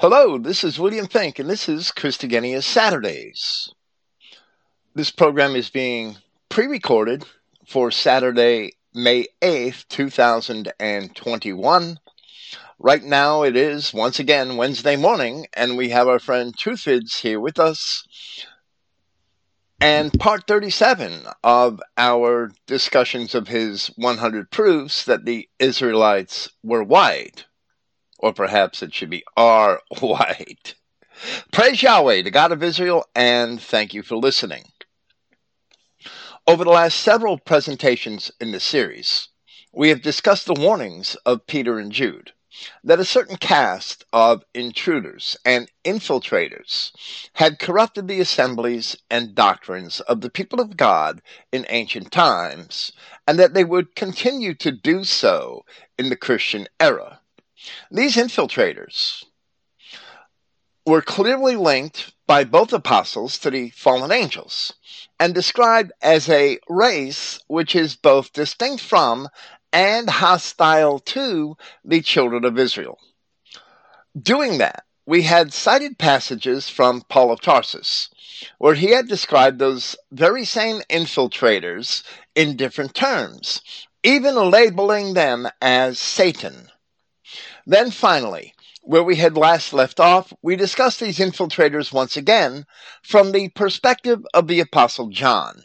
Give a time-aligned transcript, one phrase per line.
[0.00, 3.74] Hello, this is William Finck, and this is Christogenea Saturdays.
[4.94, 7.24] This program is being pre recorded
[7.66, 11.98] for Saturday, May 8th, 2021.
[12.78, 17.40] Right now, it is once again Wednesday morning, and we have our friend Truthvids here
[17.40, 18.06] with us.
[19.80, 27.46] And part 37 of our discussions of his 100 proofs that the Israelites were white
[28.18, 30.74] or perhaps it should be R white.
[31.52, 34.64] Praise Yahweh, the God of Israel, and thank you for listening.
[36.46, 39.28] Over the last several presentations in this series,
[39.72, 42.32] we have discussed the warnings of Peter and Jude
[42.82, 46.92] that a certain caste of intruders and infiltrators
[47.34, 51.22] had corrupted the assemblies and doctrines of the people of God
[51.52, 52.92] in ancient times,
[53.26, 55.64] and that they would continue to do so
[55.98, 57.17] in the Christian era.
[57.90, 59.24] These infiltrators
[60.86, 64.72] were clearly linked by both apostles to the fallen angels
[65.20, 69.28] and described as a race which is both distinct from
[69.72, 72.98] and hostile to the children of Israel.
[74.20, 78.10] Doing that, we had cited passages from Paul of Tarsus,
[78.58, 82.02] where he had described those very same infiltrators
[82.34, 83.62] in different terms,
[84.02, 86.70] even labeling them as Satan.
[87.68, 92.64] Then finally, where we had last left off, we discussed these infiltrators once again
[93.02, 95.64] from the perspective of the Apostle John,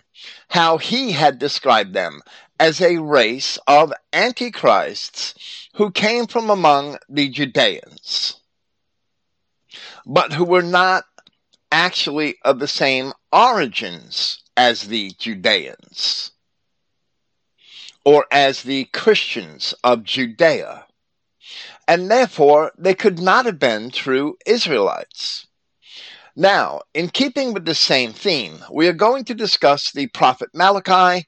[0.50, 2.22] how he had described them
[2.60, 8.36] as a race of antichrists who came from among the Judeans,
[10.06, 11.06] but who were not
[11.72, 16.32] actually of the same origins as the Judeans
[18.04, 20.86] or as the Christians of Judea
[21.88, 25.48] and therefore they could not have been true Israelites.
[26.36, 31.28] Now, in keeping with the same theme, we are going to discuss the prophet Malachi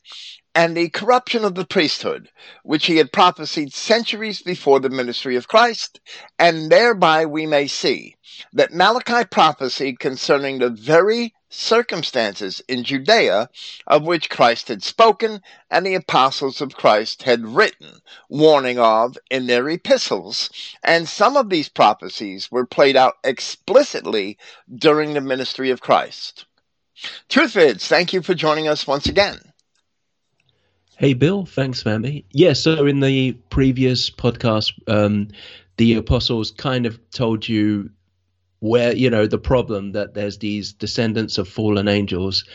[0.56, 2.32] and the corruption of the priesthood,
[2.64, 6.00] which he had prophesied centuries before the ministry of Christ,
[6.40, 8.16] and thereby we may see
[8.54, 13.50] that Malachi prophesied concerning the very circumstances in Judea
[13.88, 19.48] of which Christ had spoken and the apostles of Christ had written, warning of in
[19.48, 20.50] their epistles.
[20.84, 24.38] And some of these prophecies were played out explicitly
[24.74, 26.46] during the ministry of Christ.
[27.30, 29.40] Truthvids, thank you for joining us once again.
[30.98, 31.46] Hey, Bill.
[31.46, 32.26] Thanks, Mammy.
[32.32, 35.28] Yeah, so in the previous podcast, um,
[35.76, 37.90] the apostles kind of told you
[38.60, 42.46] where you know the problem that there's these descendants of fallen angels.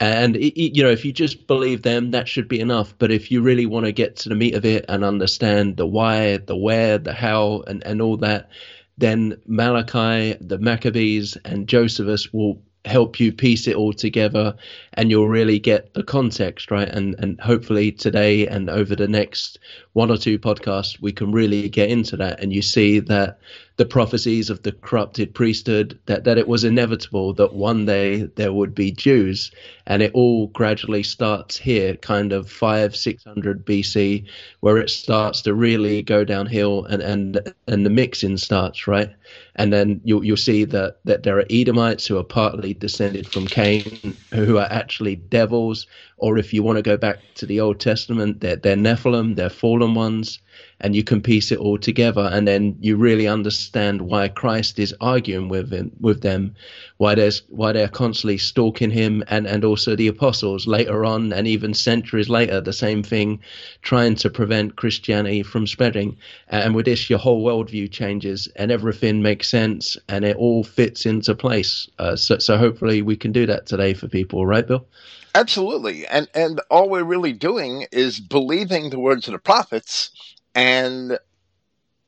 [0.00, 2.94] And it, it, you know if you just believe them that should be enough.
[2.98, 5.86] But if you really want to get to the meat of it and understand the
[5.86, 8.50] why the where the how and, and all that
[8.96, 14.54] then malachi the maccabees and josephus will help you piece it all together
[14.94, 16.88] and you'll really get the context right?
[16.88, 19.58] And and hopefully today and over the next
[19.94, 23.38] one or two podcasts we can really get into that and you see that
[23.76, 28.52] the prophecies of the corrupted priesthood that, that it was inevitable that one day there
[28.52, 29.50] would be Jews.
[29.86, 34.24] And it all gradually starts here kind of 5 600 BC
[34.60, 39.12] where it starts to really go downhill and and and the mixing starts right
[39.56, 43.46] and then you'll you'll see that that there are Edomites who are partly descended from
[43.46, 45.86] Cain who are actually devils.
[46.16, 49.50] Or if you want to go back to the Old Testament they're, they're Nephilim they're
[49.50, 50.38] fallen ones
[50.80, 54.94] and you can piece it all together and then you really understand why Christ is
[55.00, 56.54] arguing with him with them
[56.98, 61.46] why there's why they're constantly stalking him and and also the apostles later on and
[61.46, 63.40] even centuries later the same thing
[63.82, 66.16] trying to prevent Christianity from spreading.
[66.48, 71.06] And with this your whole worldview changes and everything makes sense and it all fits
[71.06, 71.88] into place.
[71.98, 74.86] Uh, so so hopefully we can do that today for people right Bill?
[75.34, 76.06] Absolutely.
[76.06, 80.10] And and all we're really doing is believing the words of the prophets
[80.54, 81.18] and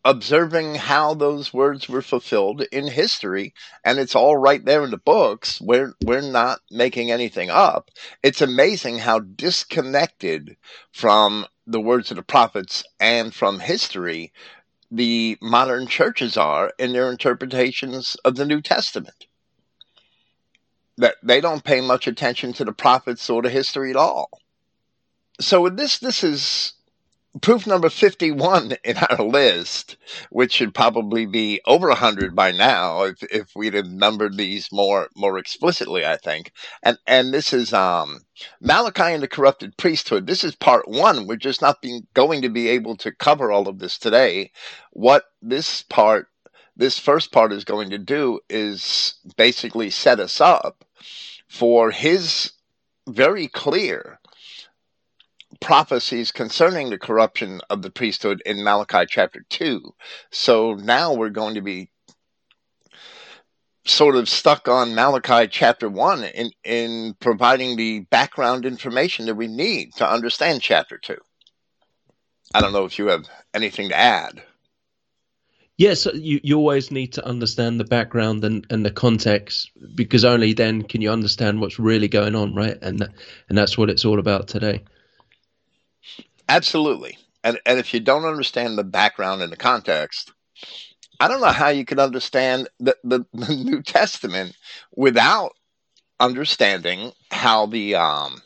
[0.06, 3.52] observing how those words were fulfilled in history
[3.84, 7.90] and it's all right there in the books we're we're not making anything up.
[8.22, 10.56] It's amazing how disconnected
[10.93, 14.32] from the words of the prophets and from history
[14.92, 19.26] the modern churches are in their interpretations of the new testament.
[20.99, 24.31] That they don't pay much attention to the prophets or the history at all.
[25.40, 26.75] So with this this is
[27.41, 29.97] proof number 51 in our list,
[30.31, 35.09] which should probably be over 100 by now if, if we'd have numbered these more
[35.17, 36.53] more explicitly, I think.
[36.83, 38.21] And and this is um,
[38.61, 40.27] Malachi and the corrupted priesthood.
[40.27, 41.27] This is part one.
[41.27, 44.53] We're just not being, going to be able to cover all of this today.
[44.93, 46.29] What this part
[46.77, 50.85] this first part is going to do is basically set us up
[51.49, 52.53] for his
[53.09, 54.19] very clear
[55.61, 59.94] prophecies concerning the corruption of the priesthood in Malachi chapter 2.
[60.31, 61.91] So now we're going to be
[63.85, 69.47] sort of stuck on Malachi chapter 1 in, in providing the background information that we
[69.47, 71.17] need to understand chapter 2.
[72.55, 74.43] I don't know if you have anything to add.
[75.79, 80.55] Yes, you, you always need to understand the background and, and the context because only
[80.55, 82.79] then can you understand what's really going on, right?
[82.81, 83.06] And
[83.49, 84.82] and that's what it's all about today.
[86.48, 87.19] Absolutely.
[87.44, 90.32] And and if you don't understand the background and the context,
[91.20, 94.56] I don't know how you can understand the, the, the New Testament
[94.96, 95.52] without
[96.20, 98.43] understanding how the um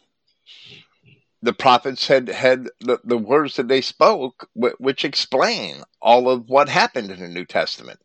[1.42, 6.68] the prophets had had the, the words that they spoke which explain all of what
[6.68, 8.00] happened in the new testament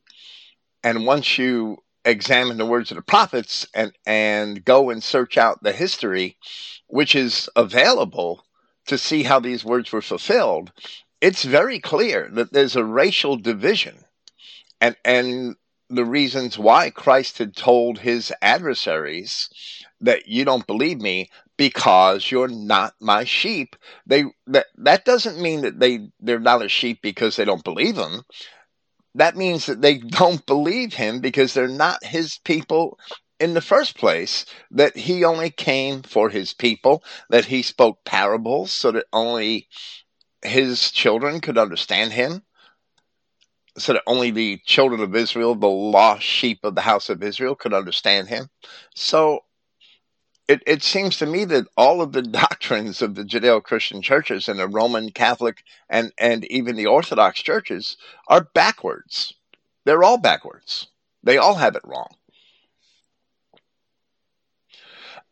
[0.83, 5.63] and once you examine the words of the prophets and and go and search out
[5.63, 6.37] the history
[6.87, 8.44] which is available
[8.87, 10.71] to see how these words were fulfilled
[11.21, 14.05] it's very clear that there's a racial division
[14.81, 15.55] and and
[15.89, 19.49] the reasons why Christ had told his adversaries
[20.01, 23.75] that you don't believe me because you're not my sheep.
[24.05, 27.97] They that that doesn't mean that they they're not a sheep because they don't believe
[27.97, 28.23] him.
[29.15, 32.99] That means that they don't believe him because they're not his people
[33.39, 38.71] in the first place, that he only came for his people, that he spoke parables
[38.71, 39.67] so that only
[40.41, 42.43] his children could understand him,
[43.77, 47.55] so that only the children of Israel, the lost sheep of the house of Israel,
[47.55, 48.49] could understand him.
[48.95, 49.43] So
[50.47, 54.47] it, it seems to me that all of the doctrines of the Judeo Christian churches
[54.47, 57.97] and the Roman Catholic and, and even the Orthodox churches
[58.27, 59.33] are backwards.
[59.83, 60.87] They're all backwards.
[61.23, 62.15] They all have it wrong.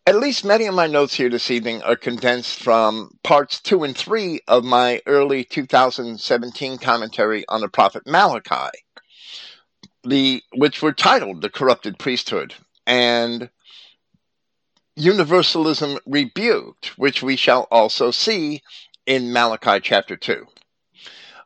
[0.05, 3.95] At least many of my notes here this evening are condensed from parts two and
[3.95, 8.77] three of my early 2017 commentary on the prophet Malachi,
[10.03, 12.53] the which were titled "The Corrupted Priesthood"
[12.85, 13.49] and
[14.97, 18.61] universalism rebuked, which we shall also see
[19.05, 20.45] in Malachi chapter 2.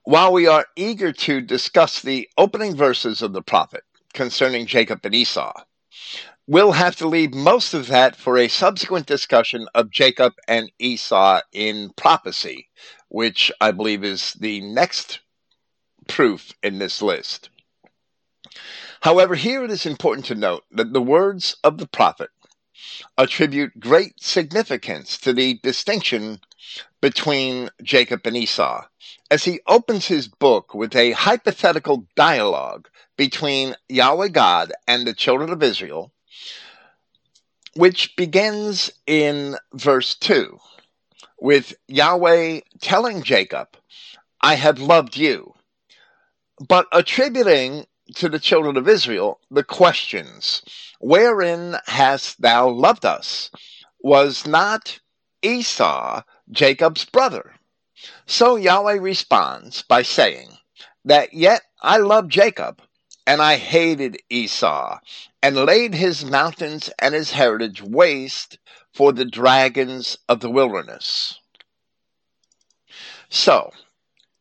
[0.04, 3.84] While we are eager to discuss the opening verses of the prophet
[4.14, 5.54] concerning Jacob and Esau,
[6.48, 11.42] we'll have to leave most of that for a subsequent discussion of Jacob and Esau
[11.52, 12.70] in prophecy,
[13.10, 15.20] which I believe is the next
[16.08, 17.50] proof in this list.
[19.02, 22.30] However, here it is important to note that the words of the prophet
[23.18, 26.40] attribute great significance to the distinction
[27.02, 28.86] between Jacob and Esau,
[29.30, 35.52] as he opens his book with a hypothetical dialogue between Yahweh God and the children
[35.52, 36.14] of Israel,
[37.78, 40.58] which begins in verse 2
[41.40, 43.68] with Yahweh telling Jacob,
[44.42, 45.54] I have loved you,
[46.68, 47.86] but attributing
[48.16, 50.64] to the children of Israel the questions
[51.00, 53.52] Wherein hast thou loved us?
[54.02, 55.00] Was not
[55.44, 57.54] Esau Jacob's brother?
[58.26, 60.50] So Yahweh responds by saying,
[61.06, 62.82] That yet I loved Jacob,
[63.28, 65.00] and I hated Esau,
[65.48, 68.58] and laid his mountains and his heritage waste
[68.94, 71.40] for the dragons of the wilderness.
[73.30, 73.72] So,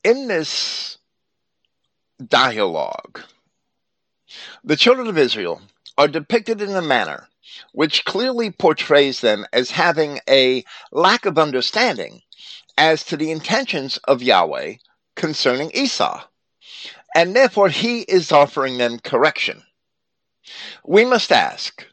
[0.02, 0.98] in this
[2.26, 3.20] dialogue,
[4.64, 5.62] the children of Israel
[5.96, 7.28] are depicted in a manner
[7.70, 12.20] which clearly portrays them as having a lack of understanding
[12.76, 14.75] as to the intentions of Yahweh
[15.14, 16.25] concerning Esau,
[17.14, 19.62] and therefore he is offering them correction.
[20.84, 21.86] We must ask,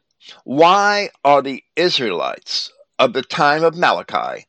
[0.44, 4.46] why are the Israelites of the time of Malachi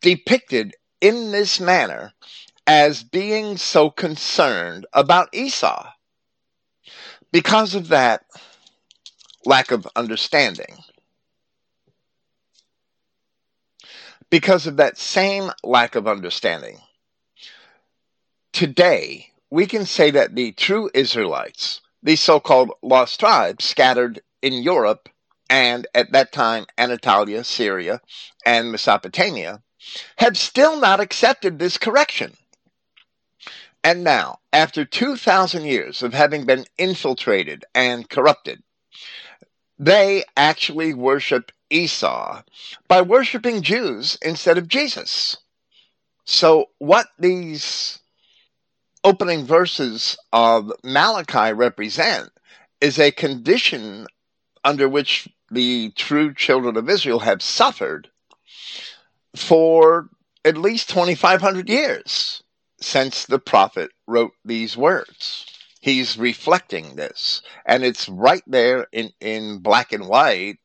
[0.00, 2.12] depicted in this manner
[2.66, 5.90] as being so concerned about Esau?
[7.32, 8.24] Because of that,
[9.44, 10.78] lack of understanding.
[14.30, 16.78] Because of that same lack of understanding,
[18.52, 24.54] today we can say that the true Israelites, these so called lost tribes scattered in
[24.54, 25.08] Europe
[25.50, 28.00] and at that time Anatolia, Syria,
[28.44, 29.62] and Mesopotamia,
[30.18, 32.36] have still not accepted this correction.
[33.82, 38.62] And now, after 2,000 years of having been infiltrated and corrupted,
[39.78, 42.42] they actually worship Esau
[42.88, 45.36] by worshiping Jews instead of Jesus.
[46.24, 48.00] So, what these
[49.08, 52.28] opening verses of Malachi represent
[52.82, 54.06] is a condition
[54.62, 58.10] under which the true children of Israel have suffered
[59.34, 60.10] for
[60.44, 62.42] at least 2,500 years
[62.82, 65.46] since the prophet wrote these words.
[65.80, 70.58] He's reflecting this, and it's right there in, in black and white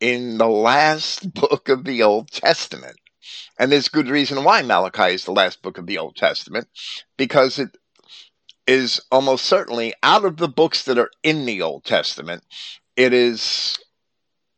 [0.00, 2.96] in the last book of the Old Testament.
[3.58, 6.66] And there's good reason why Malachi is the last book of the Old Testament,
[7.18, 7.76] because it
[8.66, 12.44] is almost certainly out of the books that are in the Old Testament,
[12.96, 13.78] it is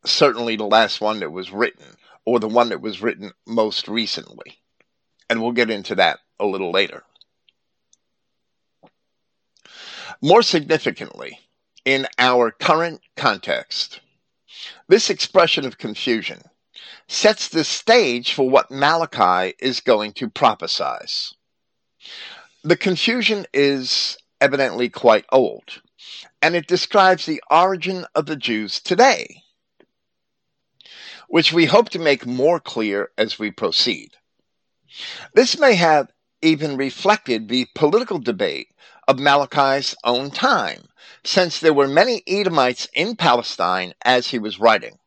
[0.04, 4.59] certainly the last one that was written, or the one that was written most recently.
[5.30, 7.04] And we'll get into that a little later.
[10.21, 11.38] More significantly,
[11.85, 14.00] in our current context,
[14.88, 16.42] this expression of confusion
[17.09, 21.35] sets the stage for what Malachi is going to prophesize.
[22.64, 25.83] The confusion is evidently quite old,
[26.40, 29.42] and it describes the origin of the Jews today,
[31.26, 34.12] which we hope to make more clear as we proceed.
[35.35, 38.69] This may have even reflected the political debate
[39.09, 40.87] of Malachi's own time,
[41.25, 45.00] since there were many Edomites in Palestine as he was writing.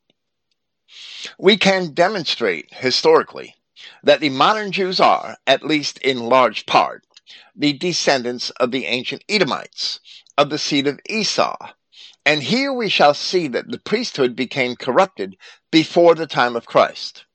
[1.40, 3.56] We can demonstrate historically
[4.04, 7.05] that the modern Jews are, at least in large part,
[7.55, 10.00] the descendants of the ancient Edomites,
[10.38, 11.55] of the seed of Esau.
[12.25, 15.38] And here we shall see that the priesthood became corrupted
[15.72, 17.25] before the time of Christ.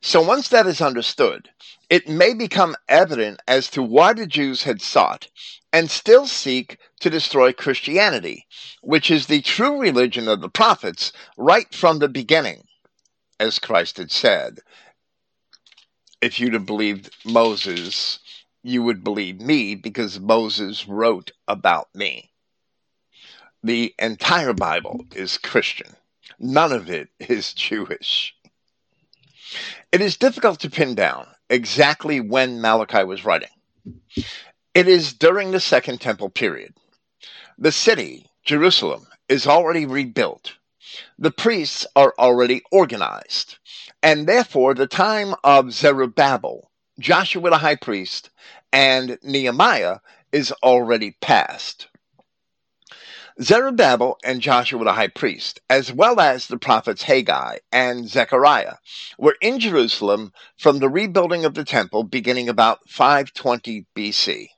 [0.00, 1.50] So once that is understood,
[1.88, 5.28] it may become evident as to why the Jews had sought
[5.72, 8.46] and still seek to destroy Christianity,
[8.80, 12.66] which is the true religion of the prophets right from the beginning,
[13.38, 14.60] as Christ had said.
[16.22, 18.18] If you'd have believed Moses,
[18.66, 22.32] you would believe me because Moses wrote about me.
[23.62, 25.94] The entire Bible is Christian.
[26.38, 28.34] None of it is Jewish.
[29.92, 33.48] It is difficult to pin down exactly when Malachi was writing.
[34.74, 36.74] It is during the Second Temple period.
[37.56, 40.54] The city, Jerusalem, is already rebuilt.
[41.18, 43.58] The priests are already organized.
[44.02, 48.30] And therefore, the time of Zerubbabel, Joshua the high priest,
[48.72, 49.98] and Nehemiah
[50.32, 51.88] is already past.
[53.42, 58.76] Zerubbabel and Joshua the high priest, as well as the prophets Haggai and Zechariah,
[59.18, 64.48] were in Jerusalem from the rebuilding of the temple beginning about 520 BC.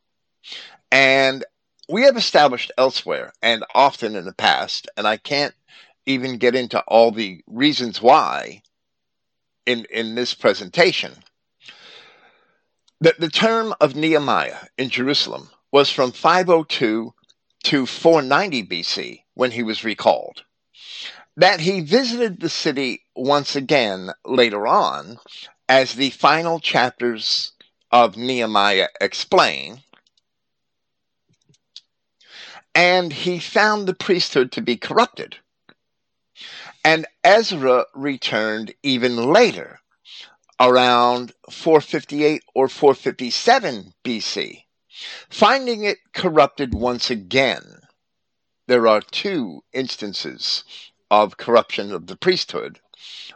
[0.93, 1.45] And
[1.89, 5.55] we have established elsewhere and often in the past, and I can't
[6.07, 8.63] even get into all the reasons why
[9.67, 11.13] in, in this presentation,
[13.01, 17.15] that the term of Nehemiah in Jerusalem was from 502
[17.65, 20.43] to 490 BC when he was recalled.
[21.37, 25.19] That he visited the city once again later on,
[25.69, 27.53] as the final chapters
[27.93, 29.83] of Nehemiah explain,
[32.75, 35.37] and he found the priesthood to be corrupted.
[36.85, 39.81] And Ezra returned even later,
[40.61, 44.65] around 458 or 457 BC,
[45.31, 47.87] Finding it corrupted once again,
[48.67, 50.65] there are two instances
[51.09, 52.81] of corruption of the priesthood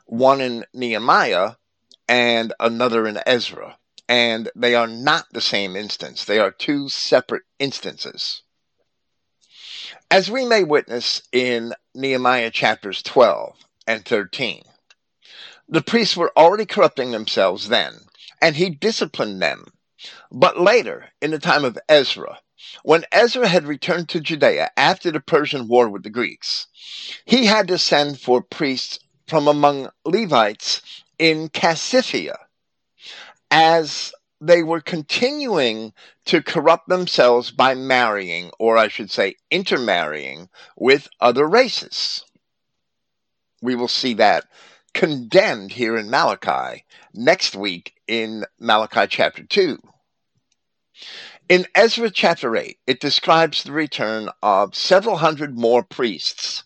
[0.06, 1.52] one in Nehemiah
[2.08, 3.78] and another in Ezra.
[4.08, 8.42] And they are not the same instance, they are two separate instances.
[10.10, 14.64] As we may witness in Nehemiah chapters 12 and 13,
[15.72, 17.94] the priests were already corrupting themselves then,
[18.40, 19.66] and he disciplined them
[20.32, 22.40] but later, in the time of Ezra,
[22.82, 26.66] when Ezra had returned to Judea after the Persian war with the Greeks,
[27.24, 28.98] he had to send for priests
[29.28, 30.82] from among Levites
[31.18, 32.36] in Casiphia,
[33.50, 35.92] as they were continuing
[36.24, 42.24] to corrupt themselves by marrying, or I should say, intermarrying with other races.
[43.60, 44.46] We will see that
[44.94, 46.84] condemned here in Malachi
[47.14, 49.78] next week in Malachi chapter 2.
[51.48, 56.64] In Ezra chapter 8, it describes the return of several hundred more priests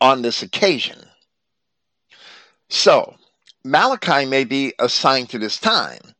[0.00, 0.98] on this occasion.
[2.68, 3.16] So,
[3.64, 6.14] Malachi may be assigned to this time,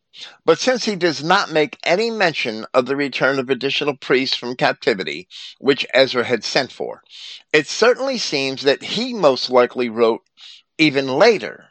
[0.45, 4.57] but since he does not make any mention of the return of additional priests from
[4.57, 5.29] captivity,
[5.59, 7.03] which Ezra had sent for,
[7.53, 10.23] it certainly seems that he most likely wrote
[10.79, 11.69] even later.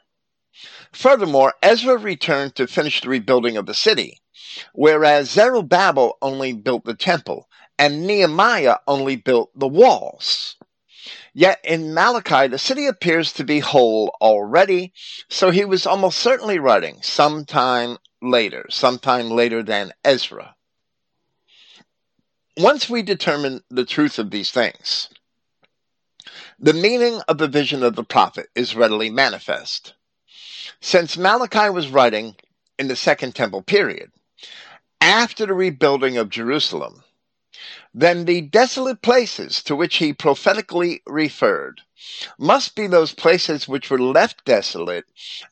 [0.91, 4.19] Furthermore, Ezra returned to finish the rebuilding of the city,
[4.73, 7.47] whereas Zerubbabel only built the temple
[7.79, 10.55] and Nehemiah only built the walls.
[11.33, 14.93] Yet in Malachi, the city appears to be whole already,
[15.29, 20.55] so he was almost certainly writing sometime later, sometime later than Ezra.
[22.57, 25.09] Once we determine the truth of these things,
[26.63, 29.95] the meaning of the vision of the prophet is readily manifest.
[30.79, 32.35] Since Malachi was writing
[32.77, 34.11] in the Second Temple period,
[35.01, 37.03] after the rebuilding of Jerusalem,
[37.95, 41.81] then the desolate places to which he prophetically referred
[42.37, 45.05] must be those places which were left desolate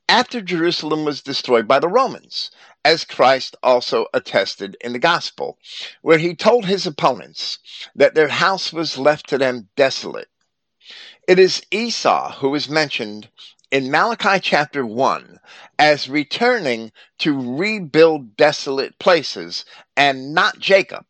[0.08, 2.52] after Jerusalem was destroyed by the Romans,
[2.86, 5.58] as Christ also attested in the Gospel,
[6.04, 7.58] where he told his opponents
[7.96, 10.30] that their house was left to them desolate.
[11.30, 13.30] It is Esau who is mentioned
[13.70, 15.40] in Malachi chapter 1
[15.78, 19.64] as returning to rebuild desolate places
[19.96, 21.06] and not Jacob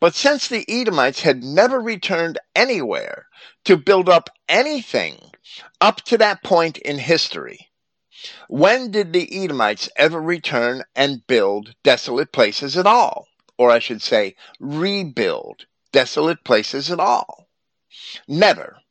[0.00, 3.28] but since the Edomites had never returned anywhere
[3.64, 5.30] to build up anything
[5.80, 7.70] up to that point in history,
[8.48, 13.28] when did the Edomites ever return and build desolate places at all?
[13.56, 17.46] Or I should say, rebuild desolate places at all?
[18.26, 18.81] Never.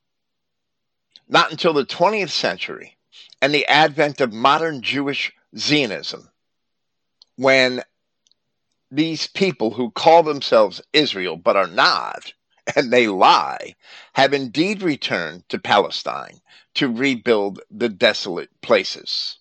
[1.31, 2.97] Not until the 20th century
[3.41, 6.29] and the advent of modern Jewish Zionism,
[7.37, 7.83] when
[8.91, 12.33] these people who call themselves Israel but are not,
[12.75, 13.75] and they lie,
[14.13, 16.41] have indeed returned to Palestine
[16.75, 19.39] to rebuild the desolate places.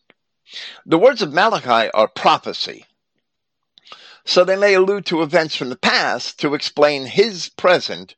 [0.87, 2.87] The words of Malachi are prophecy,
[4.25, 8.15] so they may allude to events from the past to explain his present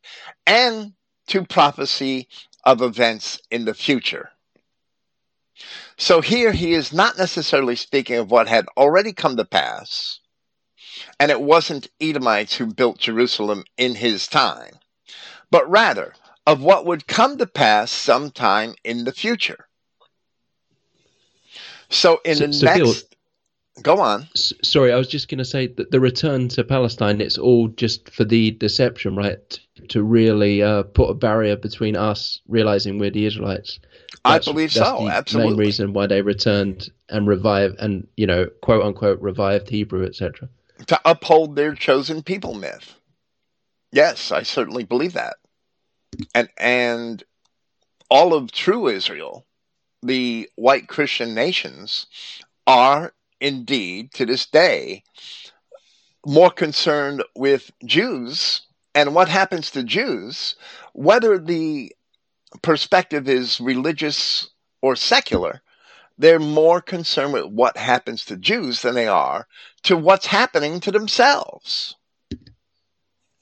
[0.47, 0.93] and
[1.29, 2.29] to prophecy
[2.65, 4.31] of events in the future.
[5.97, 10.21] So here he is not necessarily speaking of what had already come to pass,
[11.21, 14.79] and it wasn't Edomites who built Jerusalem in his time,
[15.51, 16.15] but rather
[16.47, 19.69] of what would come to pass sometime in the future.
[21.89, 23.12] So in so, the so next.
[23.81, 24.29] Go on.
[24.35, 28.11] Sorry, I was just going to say that the return to Palestine, it's all just
[28.11, 29.59] for the deception, right?
[29.89, 33.81] To really uh, put a barrier between us realizing we're the Israelites.
[34.25, 35.09] That's, I believe so.
[35.09, 35.51] Absolutely.
[35.53, 40.05] The main reason why they returned and revived and you know quote unquote revived Hebrew,
[40.05, 40.49] etc
[40.87, 42.95] to uphold their chosen people myth.
[43.91, 45.37] Yes, I certainly believe that.
[46.35, 47.23] And and
[48.11, 49.47] all of true Israel,
[50.03, 52.07] the white Christian nations,
[52.67, 55.03] are indeed to this day
[56.25, 58.63] more concerned with Jews
[58.95, 60.55] and what happens to Jews,
[60.93, 61.93] whether the
[62.63, 64.49] perspective is religious
[64.83, 65.63] or secular,
[66.19, 69.47] they're more concerned with what happens to Jews than they are
[69.85, 71.97] to what's happening to themselves.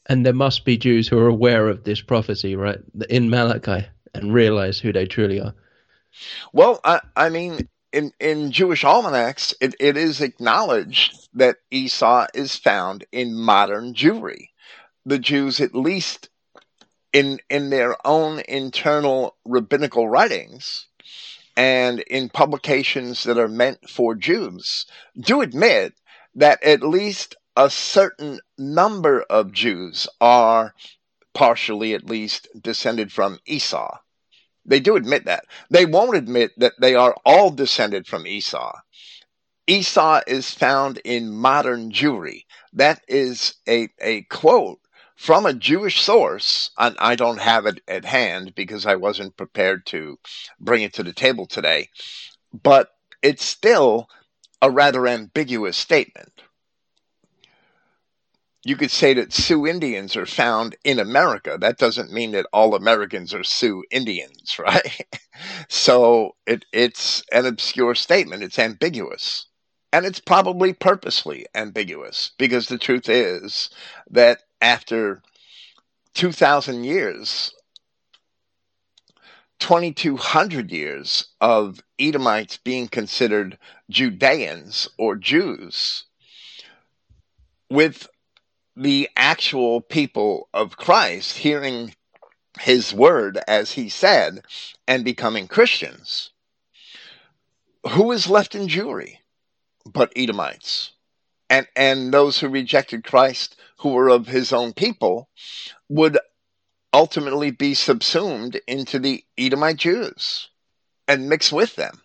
[0.06, 4.32] And there must be Jews who are aware of this prophecy, right, in Malachi, and
[4.32, 5.54] realize who they truly are.
[6.52, 12.56] Well, I, I mean, in, in Jewish almanacs, it, it is acknowledged that Esau is
[12.56, 14.50] found in modern Jewry.
[15.04, 16.28] The Jews, at least
[17.12, 20.86] in in their own internal rabbinical writings,
[21.56, 24.86] and in publications that are meant for Jews
[25.18, 25.94] do admit
[26.34, 30.74] that at least a certain number of Jews are
[31.34, 33.98] partially at least descended from Esau.
[34.64, 35.44] They do admit that.
[35.70, 38.72] They won't admit that they are all descended from Esau.
[39.66, 42.44] Esau is found in modern Jewry.
[42.72, 44.80] That is a, a quote
[45.16, 49.86] from a Jewish source, and I don't have it at hand because I wasn't prepared
[49.86, 50.18] to
[50.58, 51.90] bring it to the table today,
[52.52, 52.90] but
[53.22, 54.08] it's still
[54.62, 56.39] a rather ambiguous statement.
[58.62, 61.56] You could say that Sioux Indians are found in America.
[61.58, 65.06] That doesn't mean that all Americans are Sioux Indians, right?
[65.68, 68.42] so it, it's an obscure statement.
[68.42, 69.46] It's ambiguous.
[69.92, 73.70] And it's probably purposely ambiguous because the truth is
[74.10, 75.22] that after
[76.14, 77.54] 2,000 years,
[79.58, 83.58] 2,200 years of Edomites being considered
[83.90, 86.04] Judeans or Jews,
[87.68, 88.08] with
[88.80, 91.94] the actual people of Christ hearing
[92.58, 94.42] his word as he said
[94.88, 96.30] and becoming Christians,
[97.90, 99.18] who is left in Jewry
[99.84, 100.92] but Edomites?
[101.50, 105.28] And, and those who rejected Christ who were of his own people
[105.90, 106.18] would
[106.94, 110.48] ultimately be subsumed into the Edomite Jews
[111.06, 112.00] and mix with them.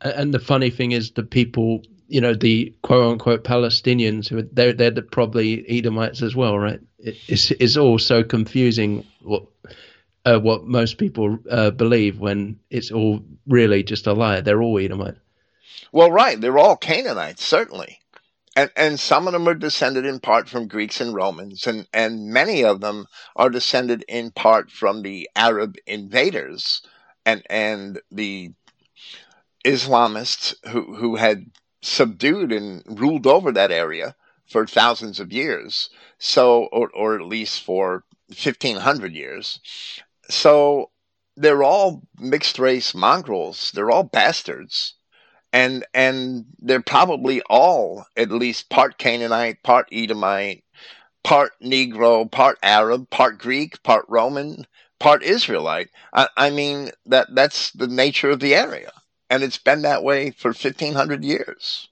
[0.00, 4.72] And the funny thing is, the people you know the quote unquote Palestinians who they're
[4.72, 6.80] they're the, probably Edomites as well, right?
[6.98, 9.44] It, it's it's all so confusing what
[10.24, 14.40] uh, what most people uh, believe when it's all really just a lie.
[14.40, 15.16] They're all Edomite.
[15.92, 18.00] Well, right, they're all Canaanites, certainly.
[18.56, 22.28] And, and some of them are descended in part from Greeks and Romans, and, and
[22.28, 26.82] many of them are descended in part from the Arab invaders
[27.24, 28.52] and, and the
[29.64, 31.50] Islamists who, who had
[31.86, 34.14] subdued and ruled over that area
[34.48, 35.88] for thousands of years.
[36.18, 39.60] So, or, or at least for 1500 years.
[40.28, 40.90] So
[41.36, 43.70] they're all mixed race mongrels.
[43.72, 44.94] They're all bastards.
[45.52, 50.64] And, and they're probably all at least part Canaanite, part Edomite,
[51.22, 54.66] part Negro, part Arab, part Greek, part Roman,
[54.98, 55.88] part Israelite.
[56.12, 58.92] I, I mean, that, that's the nature of the area
[59.28, 61.88] and it's been that way for 1500 years.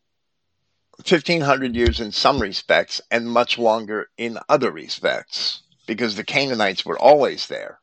[0.98, 6.98] 1500 years in some respects and much longer in other respects because the canaanites were
[6.98, 7.80] always there.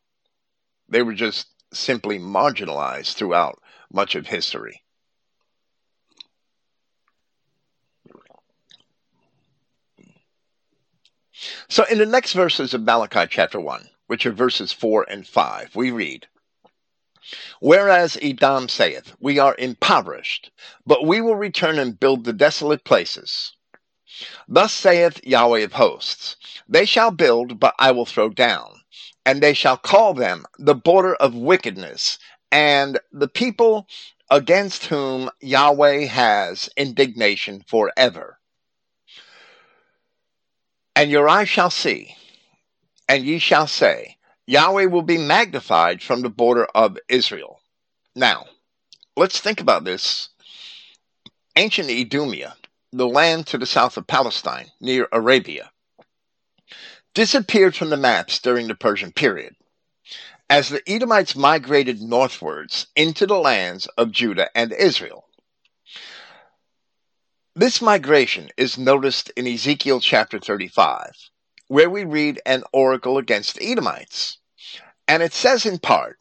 [0.87, 3.61] They were just simply marginalized throughout
[3.91, 4.81] much of history.
[11.67, 15.75] So in the next verses of malachi chapter 1 which are verses 4 and 5
[15.75, 16.27] we read
[17.59, 20.51] Whereas Edom saith, We are impoverished,
[20.85, 23.53] but we will return and build the desolate places.
[24.47, 26.35] Thus saith Yahweh of hosts,
[26.67, 28.81] They shall build, but I will throw down,
[29.25, 32.17] and they shall call them the border of wickedness,
[32.51, 33.87] and the people
[34.29, 38.39] against whom Yahweh has indignation forever.
[40.95, 42.15] And your eyes shall see,
[43.07, 44.17] and ye shall say,
[44.51, 47.61] Yahweh will be magnified from the border of Israel.
[48.17, 48.47] Now,
[49.15, 50.27] let's think about this.
[51.55, 52.57] Ancient Idumea,
[52.91, 55.71] the land to the south of Palestine, near Arabia,
[57.13, 59.55] disappeared from the maps during the Persian period.
[60.49, 65.29] As the Edomites migrated northwards into the lands of Judah and Israel.
[67.55, 71.13] This migration is noticed in Ezekiel chapter 35,
[71.69, 74.39] where we read an oracle against the Edomites.
[75.07, 76.17] And it says in part,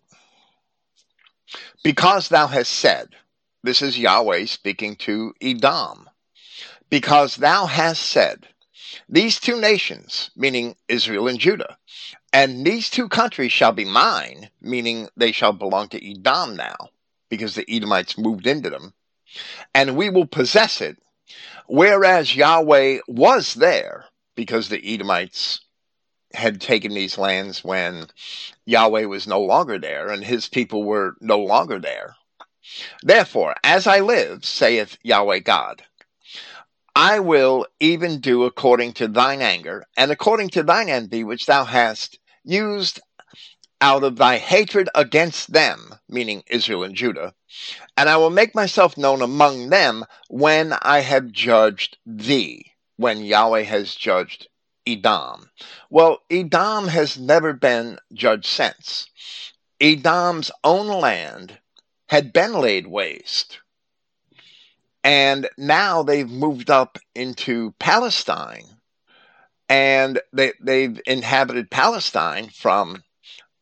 [1.82, 3.08] Because thou hast said,
[3.62, 6.08] this is Yahweh speaking to Edom,
[6.88, 8.46] because thou hast said,
[9.08, 11.76] these two nations, meaning Israel and Judah,
[12.32, 16.88] and these two countries shall be mine, meaning they shall belong to Edom now,
[17.28, 18.94] because the Edomites moved into them,
[19.74, 20.96] and we will possess it,
[21.66, 25.60] whereas Yahweh was there, because the Edomites
[26.34, 28.06] had taken these lands when
[28.64, 32.16] Yahweh was no longer there and his people were no longer there.
[33.02, 35.82] Therefore, as I live, saith Yahweh God,
[36.94, 41.64] I will even do according to thine anger and according to thine envy which thou
[41.64, 43.00] hast used
[43.80, 47.34] out of thy hatred against them, meaning Israel and Judah,
[47.96, 53.62] and I will make myself known among them when I have judged thee, when Yahweh
[53.62, 54.48] has judged
[54.86, 55.50] Edom.
[55.88, 59.08] Well, Edom has never been judged since.
[59.80, 61.58] Edom's own land
[62.08, 63.60] had been laid waste.
[65.02, 68.64] And now they've moved up into Palestine.
[69.68, 73.02] And they, they've inhabited Palestine from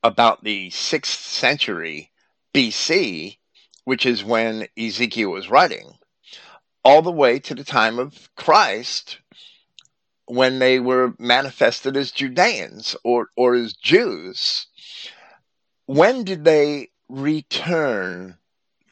[0.03, 2.11] about the 6th century
[2.55, 3.37] BC,
[3.85, 5.93] which is when Ezekiel was writing,
[6.83, 9.19] all the way to the time of Christ,
[10.29, 14.67] when they were manifested as Judeans or, or as Jews.
[15.87, 18.37] When did they return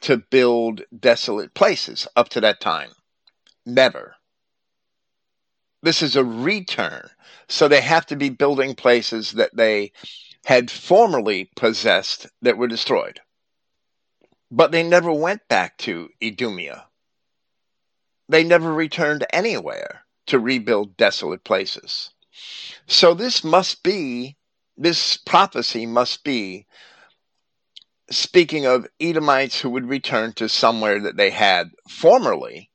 [0.00, 2.90] to build desolate places up to that time?
[3.66, 4.16] Never.
[5.82, 7.10] This is a return.
[7.48, 9.92] So they have to be building places that they
[10.46, 13.20] had formerly possessed that were destroyed.
[14.50, 16.86] But they never went back to Idumea.
[18.28, 22.10] They never returned anywhere to rebuild desolate places.
[22.86, 24.36] So this must be,
[24.76, 26.66] this prophecy must be
[28.10, 32.70] speaking of Edomites who would return to somewhere that they had formerly,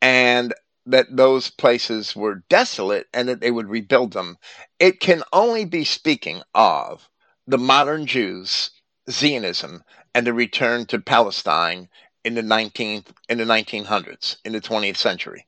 [0.00, 0.54] and
[0.86, 4.38] that those places were desolate and that they would rebuild them.
[4.78, 7.08] It can only be speaking of
[7.46, 8.70] the modern Jews,
[9.10, 11.88] Zionism, and the return to Palestine
[12.24, 15.46] in the 19th in the 1900s in the 20th century.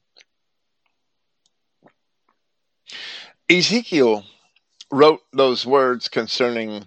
[3.48, 4.24] Ezekiel
[4.90, 6.86] wrote those words concerning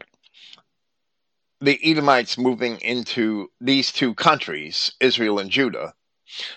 [1.62, 5.94] the Edomites moving into these two countries, Israel and Judah,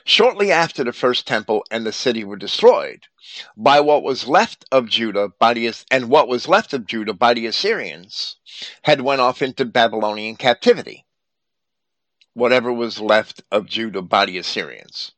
[0.05, 3.07] shortly after the first temple and the city were destroyed
[3.57, 7.35] by what was left of Judah by the and what was left of Judah by
[7.35, 8.37] the Assyrians
[8.83, 11.05] had went off into Babylonian captivity.
[12.35, 15.13] Whatever was left of Judah by the Assyrians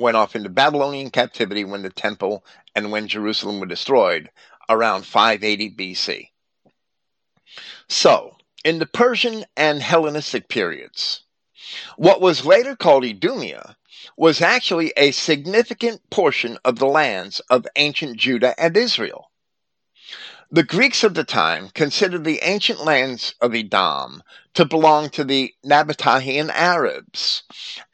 [0.00, 2.42] went off into Babylonian captivity when the temple
[2.74, 4.30] and when Jerusalem were destroyed
[4.68, 6.28] around 580 BC.
[7.86, 11.22] So, in the Persian and Hellenistic periods,
[11.96, 13.76] what was later called Idumea
[14.16, 19.30] was actually a significant portion of the lands of ancient Judah and Israel.
[20.50, 24.22] The Greeks of the time considered the ancient lands of Edom
[24.54, 27.42] to belong to the Nabatean Arabs,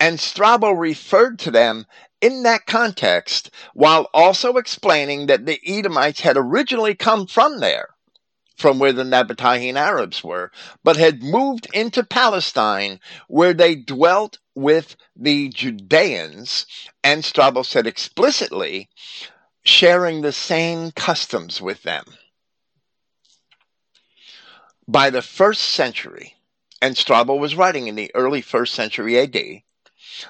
[0.00, 1.86] and Strabo referred to them
[2.20, 7.88] in that context while also explaining that the Edomites had originally come from there
[8.56, 10.50] from where the Nabatean Arabs were,
[10.82, 16.66] but had moved into Palestine where they dwelt with the Judeans,
[17.04, 18.88] and Strabo said explicitly,
[19.62, 22.04] sharing the same customs with them.
[24.88, 26.35] By the first century,
[26.80, 29.62] and Strabo was writing in the early first century AD,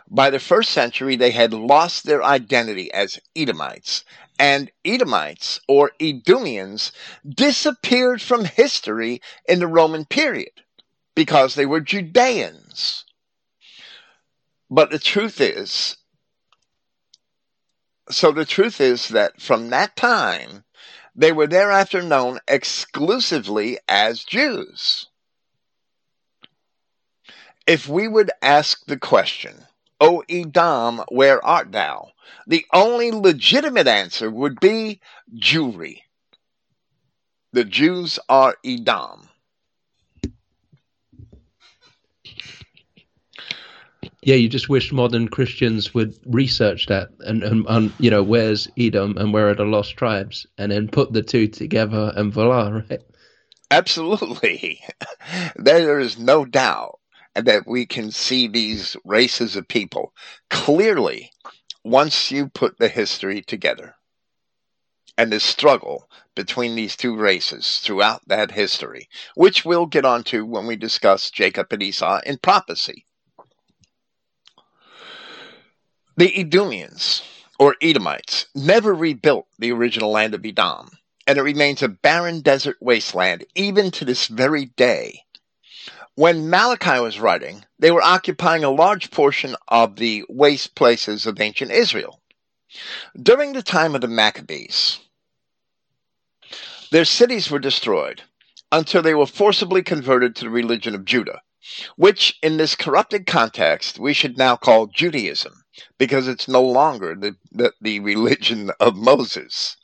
[0.08, 4.04] by the first century they had lost their identity as Edomites
[4.38, 6.92] and Edomites or Edomians
[7.28, 10.62] disappeared from history in the Roman period
[11.14, 13.04] because they were Judeans.
[14.70, 15.96] But the truth is,
[18.10, 20.64] so the truth is that from that time,
[21.14, 25.06] they were thereafter known exclusively as Jews.
[27.66, 29.66] If we would ask the question,
[30.00, 32.12] O Edom, where art thou?
[32.46, 35.00] The only legitimate answer would be
[35.34, 36.02] Jewry.
[37.52, 39.28] The Jews are Edom.
[44.22, 48.68] Yeah, you just wish modern Christians would research that and, and, and, you know, where's
[48.76, 52.68] Edom and where are the lost tribes, and then put the two together and voila,
[52.68, 53.02] right?
[53.70, 54.84] Absolutely.
[55.56, 56.98] there is no doubt
[57.44, 60.12] that we can see these races of people
[60.50, 61.30] clearly
[61.84, 63.94] once you put the history together
[65.18, 70.66] and the struggle between these two races throughout that history, which we'll get onto when
[70.66, 73.04] we discuss Jacob and Esau in prophecy.
[76.16, 77.22] The Edomians,
[77.58, 80.90] or Edomites, never rebuilt the original land of Edom,
[81.26, 85.25] and it remains a barren desert wasteland even to this very day.
[86.16, 91.38] When Malachi was writing, they were occupying a large portion of the waste places of
[91.38, 92.22] ancient Israel.
[93.20, 94.98] During the time of the Maccabees,
[96.90, 98.22] their cities were destroyed
[98.72, 101.42] until they were forcibly converted to the religion of Judah,
[101.96, 105.64] which in this corrupted context we should now call Judaism,
[105.98, 109.76] because it's no longer the, the, the religion of Moses.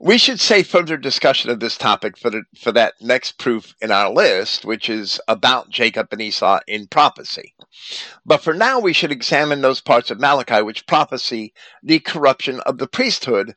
[0.00, 3.90] We should say further discussion of this topic for, the, for that next proof in
[3.90, 7.54] our list, which is about Jacob and Esau in prophecy.
[8.26, 12.78] But for now, we should examine those parts of Malachi which prophesy the corruption of
[12.78, 13.54] the priesthood,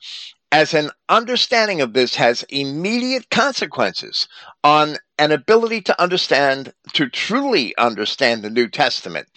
[0.52, 4.28] as an understanding of this has immediate consequences
[4.64, 9.28] on an ability to understand, to truly understand the New Testament,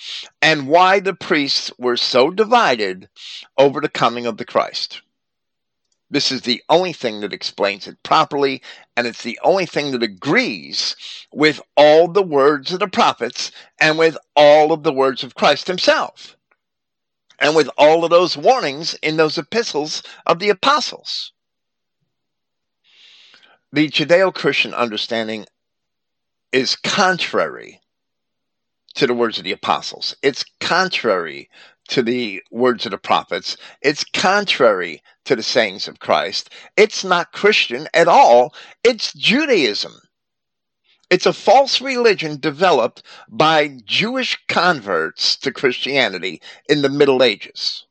[0.41, 3.09] and why the priests were so divided
[3.59, 5.03] over the coming of the Christ.
[6.11, 8.63] This is the only thing that explains it properly,
[8.97, 10.97] and it's the only thing that agrees
[11.33, 15.69] with all the words of the prophets and with all of the words of Christ
[15.69, 16.37] himself,
[17.39, 21.33] and with all of those warnings in those epistles of the apostles.
[23.73, 25.47] The Judeo Christian understanding
[26.51, 27.81] is contrary
[28.95, 30.17] to the words of the apostles.
[30.23, 31.49] It's contrary
[31.91, 33.57] to the words of the prophets.
[33.83, 36.51] It's contrary to the sayings of Christ.
[36.77, 38.55] It's not Christian at all.
[38.83, 39.93] It's Judaism.
[41.11, 47.87] It's a false religion developed by Jewish converts to Christianity in the Middle Ages.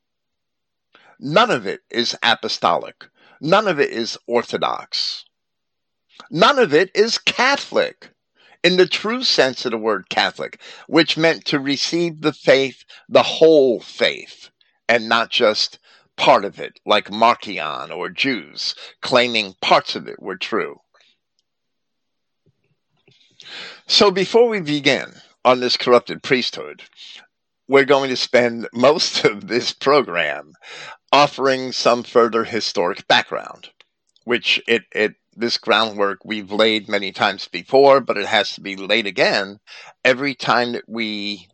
[1.18, 3.06] None of it is apostolic.
[3.42, 5.26] None of it is orthodox.
[6.30, 8.10] None of it is Catholic
[8.62, 13.22] in the true sense of the word Catholic, which meant to receive the faith, the
[13.22, 14.50] whole faith,
[14.88, 15.78] and not just
[16.16, 20.80] part of it, like Marcion or Jews, claiming parts of it were true.
[23.86, 26.82] So before we begin on this corrupted priesthood,
[27.66, 30.52] we're going to spend most of this program
[31.12, 33.70] offering some further historic background,
[34.24, 38.76] which it, it this groundwork we've laid many times before, but it has to be
[38.76, 39.58] laid again
[40.04, 41.48] every time that we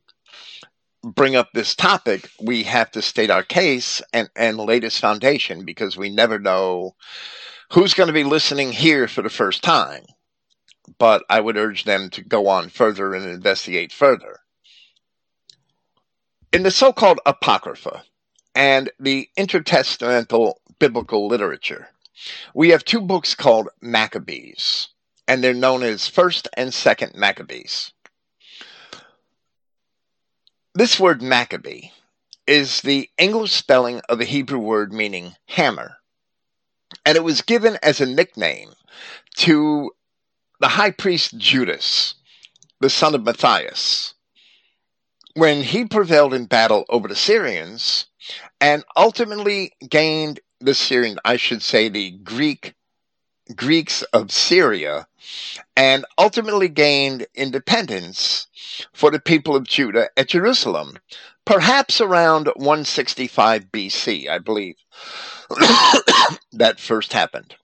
[1.02, 5.64] bring up this topic, we have to state our case and, and lay this foundation
[5.64, 6.94] because we never know
[7.72, 10.02] who's going to be listening here for the first time.
[10.98, 14.40] But I would urge them to go on further and investigate further.
[16.52, 18.02] In the so called Apocrypha
[18.54, 21.88] and the intertestamental biblical literature,
[22.54, 24.88] we have two books called Maccabees,
[25.28, 27.92] and they're known as 1st and 2nd Maccabees.
[30.74, 31.90] This word Maccabee
[32.46, 35.96] is the English spelling of a Hebrew word meaning hammer,
[37.04, 38.70] and it was given as a nickname
[39.36, 39.90] to
[40.60, 42.14] the high priest Judas,
[42.80, 44.14] the son of Matthias,
[45.34, 48.06] when he prevailed in battle over the Syrians
[48.60, 52.74] and ultimately gained the Syrian, I should say, the Greek
[53.54, 55.06] Greeks of Syria,
[55.76, 58.48] and ultimately gained independence
[58.92, 60.98] for the people of Judah at Jerusalem,
[61.44, 64.74] perhaps around 165 BC, I believe
[66.52, 67.54] that first happened.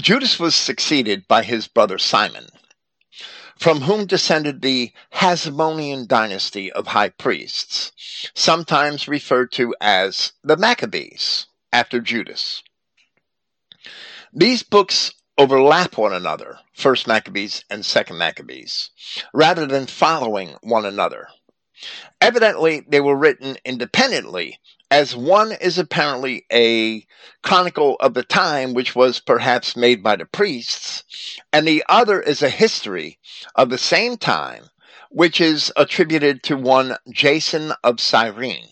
[0.00, 2.46] Judas was succeeded by his brother Simon,
[3.58, 7.92] from whom descended the Hasmonean dynasty of high priests,
[8.34, 12.62] sometimes referred to as the Maccabees, after Judas.
[14.32, 18.90] These books overlap one another, First Maccabees and Second Maccabees,
[19.32, 21.28] rather than following one another.
[22.20, 24.58] Evidently, they were written independently,
[24.90, 27.06] as one is apparently a
[27.42, 31.02] chronicle of the time which was perhaps made by the priests,
[31.52, 33.18] and the other is a history
[33.54, 34.68] of the same time
[35.10, 38.68] which is attributed to one Jason of Cyrene.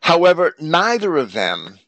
[0.00, 1.78] However, neither of them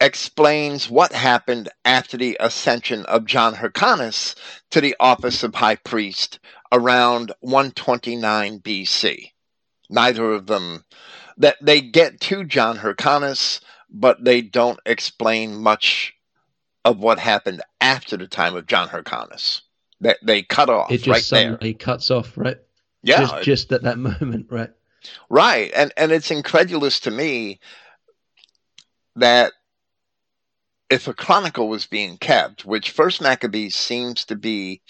[0.00, 4.34] explains what happened after the ascension of John Hyrcanus
[4.70, 6.38] to the office of high priest
[6.72, 9.30] around 129 BC.
[9.88, 10.84] Neither of them
[11.38, 16.14] that they get to John Hyrcanus, but they don't explain much
[16.84, 19.62] of what happened after the time of John Hyrcanus.
[20.00, 21.78] That they, they cut off it just right suddenly there.
[21.78, 22.58] cuts off, right?
[23.02, 24.70] Yeah, Just, just at that moment, right?
[25.30, 25.70] right.
[25.74, 27.60] And and it's incredulous to me
[29.16, 29.52] that
[30.90, 34.82] if a chronicle was being kept, which First Maccabees seems to be,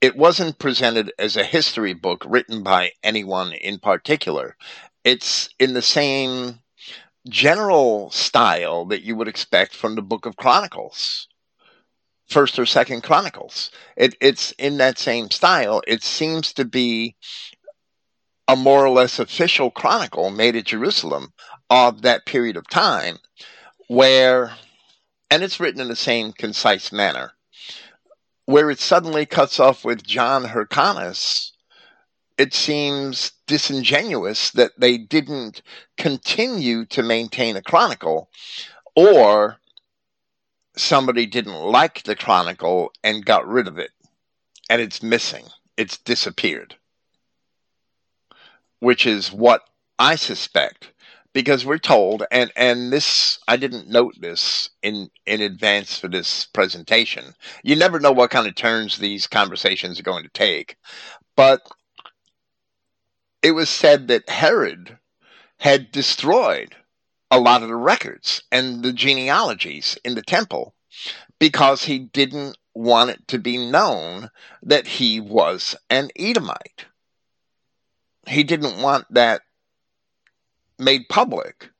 [0.00, 4.56] it wasn't presented as a history book written by anyone in particular.
[5.04, 6.60] It's in the same
[7.28, 11.28] general style that you would expect from the Book of Chronicles,
[12.28, 13.70] First or Second Chronicles.
[13.96, 15.82] It, it's in that same style.
[15.86, 17.16] It seems to be
[18.48, 21.32] a more or less official chronicle made at Jerusalem
[21.68, 23.18] of that period of time
[23.88, 24.52] where
[25.30, 27.32] and it's written in the same concise manner.
[28.46, 31.52] Where it suddenly cuts off with John Hyrcanus,
[32.38, 35.62] it seems disingenuous that they didn't
[35.96, 38.30] continue to maintain a chronicle,
[38.94, 39.58] or
[40.76, 43.90] somebody didn't like the chronicle and got rid of it,
[44.70, 45.44] and it's missing.
[45.76, 46.76] It's disappeared.
[48.80, 49.62] Which is what
[49.98, 50.92] I suspect
[51.36, 56.46] because we're told and and this I didn't note this in in advance for this
[56.46, 57.34] presentation.
[57.62, 60.76] You never know what kind of turns these conversations are going to take.
[61.36, 61.60] But
[63.42, 64.96] it was said that Herod
[65.58, 66.74] had destroyed
[67.30, 70.74] a lot of the records and the genealogies in the temple
[71.38, 74.30] because he didn't want it to be known
[74.62, 76.86] that he was an Edomite.
[78.26, 79.42] He didn't want that
[80.78, 81.70] made public.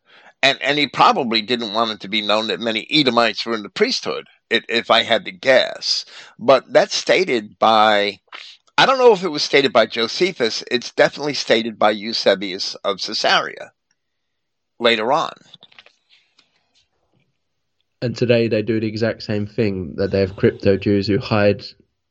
[0.43, 3.63] And, and he probably didn't want it to be known that many Edomites were in
[3.63, 6.05] the priesthood, if I had to guess.
[6.39, 8.21] But that's stated by,
[8.79, 13.01] I don't know if it was stated by Josephus, it's definitely stated by Eusebius of
[13.01, 13.73] Caesarea
[14.79, 15.33] later on.
[18.03, 21.65] And today they do the exact same thing that they have crypto Jews who hide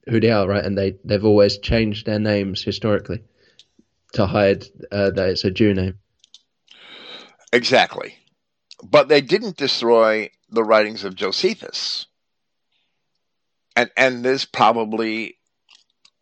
[0.08, 0.64] who they are, right?
[0.64, 3.24] And they, they've always changed their names historically
[4.14, 5.98] to hide uh, that it's a Jew name.
[7.56, 8.18] Exactly.
[8.84, 12.06] But they didn't destroy the writings of Josephus.
[13.78, 15.38] And and there's probably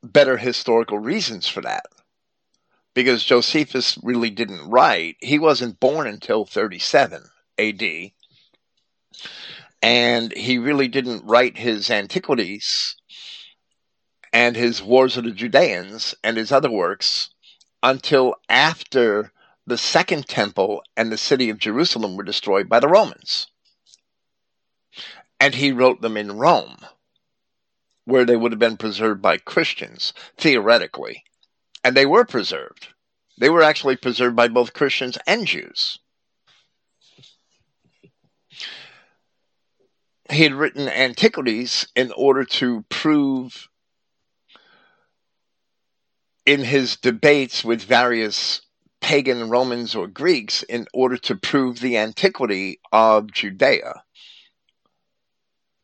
[0.04, 1.88] better historical reasons for that.
[2.94, 5.16] Because Josephus really didn't write.
[5.22, 7.24] He wasn't born until 37
[7.58, 7.84] AD.
[9.82, 12.96] And he really didn't write his antiquities
[14.32, 17.32] and his Wars of the Judeans and his other works
[17.82, 19.32] until after
[19.66, 23.48] the second temple and the city of Jerusalem were destroyed by the Romans.
[25.40, 26.78] And he wrote them in Rome,
[28.06, 31.24] where they would have been preserved by Christians, theoretically.
[31.84, 32.90] And they were preserved.
[33.38, 36.00] They were actually preserved by both Christians and Jews.
[40.30, 43.68] He had written Antiquities in order to prove
[46.46, 48.62] in his debates with various
[49.04, 54.02] pagan Romans or Greeks in order to prove the antiquity of Judea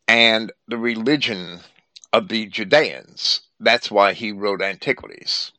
[0.07, 1.59] and the religion
[2.13, 3.41] of the Judeans.
[3.59, 5.51] That's why he wrote Antiquities.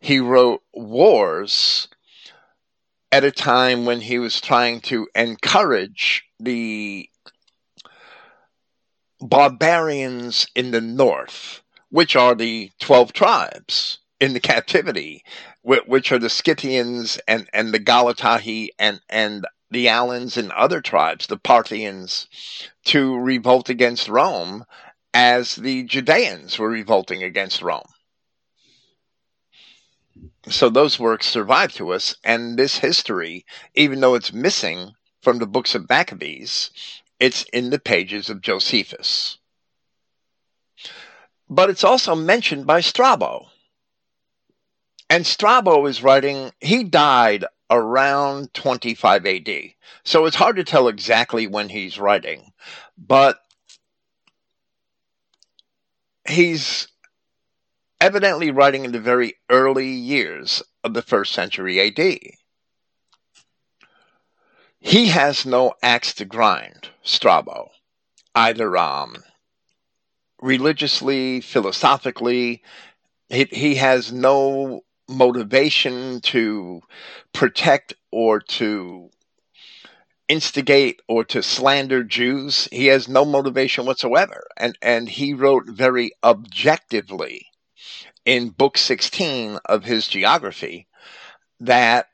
[0.00, 1.88] He wrote Wars
[3.12, 7.08] at a time when he was trying to encourage the
[9.20, 15.24] barbarians in the north, which are the 12 tribes in the captivity,
[15.68, 21.26] which are the Scythians and, and the Galatahi and, and the Alans and other tribes,
[21.26, 22.26] the Parthians,
[22.86, 24.64] to revolt against Rome
[25.12, 27.88] as the Judeans were revolting against Rome.
[30.48, 33.44] So those works survive to us, and this history,
[33.74, 36.70] even though it's missing from the books of Maccabees,
[37.20, 39.36] it's in the pages of Josephus.
[41.50, 43.48] But it's also mentioned by Strabo.
[45.10, 49.48] And Strabo is writing, he died around 25 AD.
[50.04, 52.52] So it's hard to tell exactly when he's writing,
[52.96, 53.40] but
[56.28, 56.88] he's
[58.00, 62.18] evidently writing in the very early years of the first century AD.
[64.80, 67.70] He has no axe to grind, Strabo,
[68.34, 69.16] either um,
[70.40, 72.62] religiously, philosophically.
[73.28, 76.82] He, he has no motivation to
[77.32, 79.10] protect or to
[80.28, 82.68] instigate or to slander Jews.
[82.70, 84.46] He has no motivation whatsoever.
[84.56, 87.46] And, and he wrote very objectively
[88.24, 90.86] in book 16 of his geography
[91.60, 92.06] that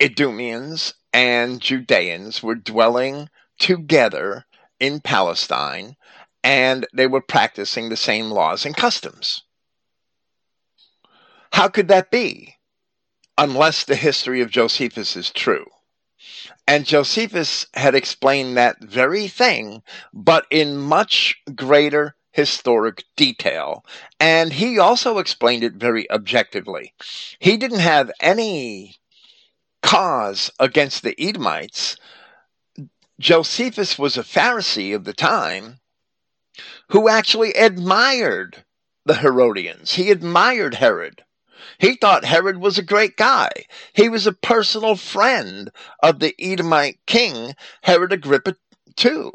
[0.00, 4.46] Idumeans and Judeans were dwelling together
[4.80, 5.96] in Palestine
[6.42, 9.42] and they were practicing the same laws and customs.
[11.52, 12.56] How could that be?
[13.38, 15.66] Unless the history of Josephus is true.
[16.66, 19.82] And Josephus had explained that very thing,
[20.12, 23.84] but in much greater historic detail.
[24.20, 26.92] And he also explained it very objectively.
[27.38, 28.96] He didn't have any
[29.82, 31.96] cause against the Edomites.
[33.18, 35.78] Josephus was a Pharisee of the time
[36.88, 38.64] who actually admired
[39.04, 39.92] the Herodians.
[39.92, 41.24] He admired Herod.
[41.78, 43.50] He thought Herod was a great guy.
[43.92, 45.70] He was a personal friend
[46.02, 48.56] of the Edomite king, Herod Agrippa
[49.04, 49.30] II.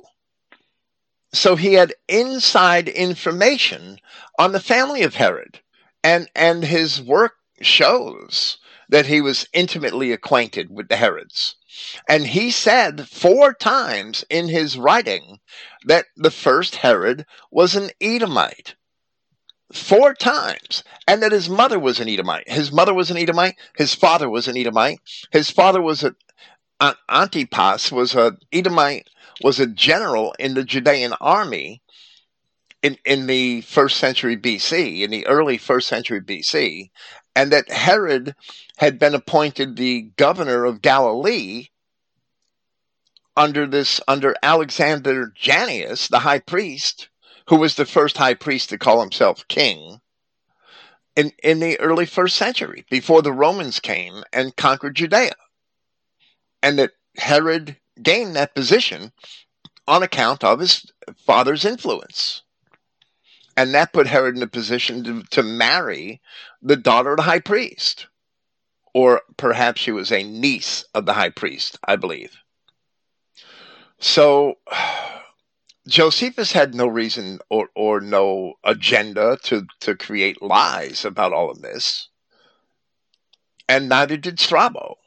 [1.34, 4.00] So he had inside information
[4.38, 5.62] on the family of Herod,
[6.04, 8.58] and, and his work shows
[8.90, 11.56] that he was intimately acquainted with the Herods.
[12.10, 15.40] And he said four times in his writing
[15.86, 18.76] that the first Herod was an Edomite
[19.74, 22.50] four times, and that his mother was an Edomite.
[22.50, 23.56] His mother was an Edomite.
[23.78, 25.00] His father was an Edomite.
[25.32, 26.16] His father was a
[27.10, 29.08] Antipas was a Edomite,
[29.44, 31.82] was a general in the Judean army
[32.82, 36.90] in in the first century BC, in the early first century BC,
[37.36, 38.36] and that Herod
[38.78, 41.68] had been appointed the governor of Galilee
[43.38, 47.10] under this under Alexander Jannaeus, the high priest,
[47.52, 49.99] who was the first high priest to call himself king
[51.18, 55.34] in, in the early first century, before the Romans came and conquered Judea.
[56.64, 59.12] And that Herod gained that position
[59.86, 60.93] on account of his
[61.26, 62.43] father's influence.
[63.58, 66.22] And that put Herod in a position to, to marry
[66.62, 68.08] the daughter of the high priest.
[68.93, 72.32] Or perhaps she was a niece of the high priest, I believe.
[73.99, 74.56] So
[75.88, 81.62] Josephus had no reason or, or no agenda to, to create lies about all of
[81.62, 82.10] this,
[83.68, 84.98] and neither did Strabo.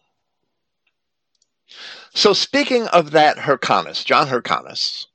[2.13, 5.07] So, speaking of that Hyrcanus, John Hyrcanus,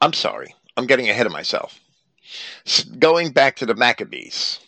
[0.00, 1.80] I'm sorry, I'm getting ahead of myself.
[2.98, 4.60] Going back to the Maccabees.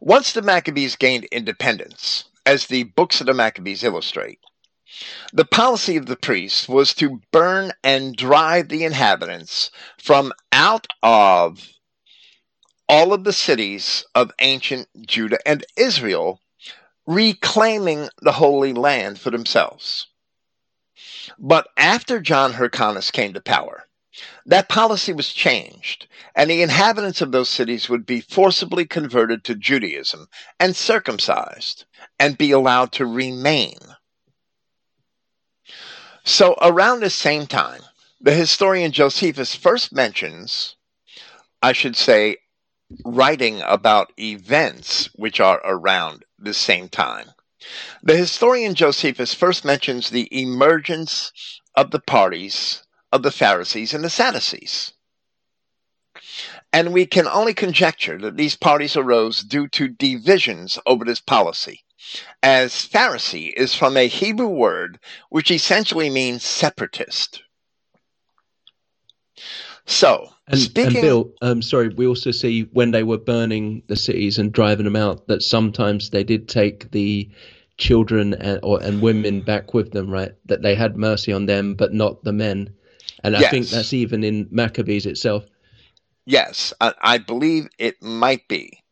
[0.00, 4.38] Once the Maccabees gained independence, as the books of the Maccabees illustrate,
[5.32, 11.68] the policy of the priests was to burn and drive the inhabitants from out of
[12.88, 16.40] all of the cities of ancient Judah and Israel,
[17.06, 20.08] reclaiming the Holy Land for themselves.
[21.38, 23.88] But after John Hyrcanus came to power,
[24.44, 29.54] that policy was changed, and the inhabitants of those cities would be forcibly converted to
[29.54, 30.26] Judaism
[30.60, 31.86] and circumcised
[32.18, 33.78] and be allowed to remain.
[36.24, 37.82] So, around the same time,
[38.20, 40.76] the historian Josephus first mentions,
[41.60, 42.36] I should say,
[43.04, 47.30] writing about events which are around the same time.
[48.02, 51.32] The historian Josephus first mentions the emergence
[51.74, 54.92] of the parties of the Pharisees and the Sadducees.
[56.72, 61.81] And we can only conjecture that these parties arose due to divisions over this policy,
[62.42, 64.98] as Pharisee is from a Hebrew word
[65.30, 67.42] which essentially means separatist.
[69.84, 73.96] So, and, speaking, and Bill, um, sorry, we also see when they were burning the
[73.96, 77.28] cities and driving them out that sometimes they did take the
[77.78, 80.32] children and, or, and women back with them, right?
[80.46, 82.72] That they had mercy on them, but not the men.
[83.24, 85.44] And I think that's even in Maccabees itself.
[86.26, 88.82] Yes, I, I believe it might be,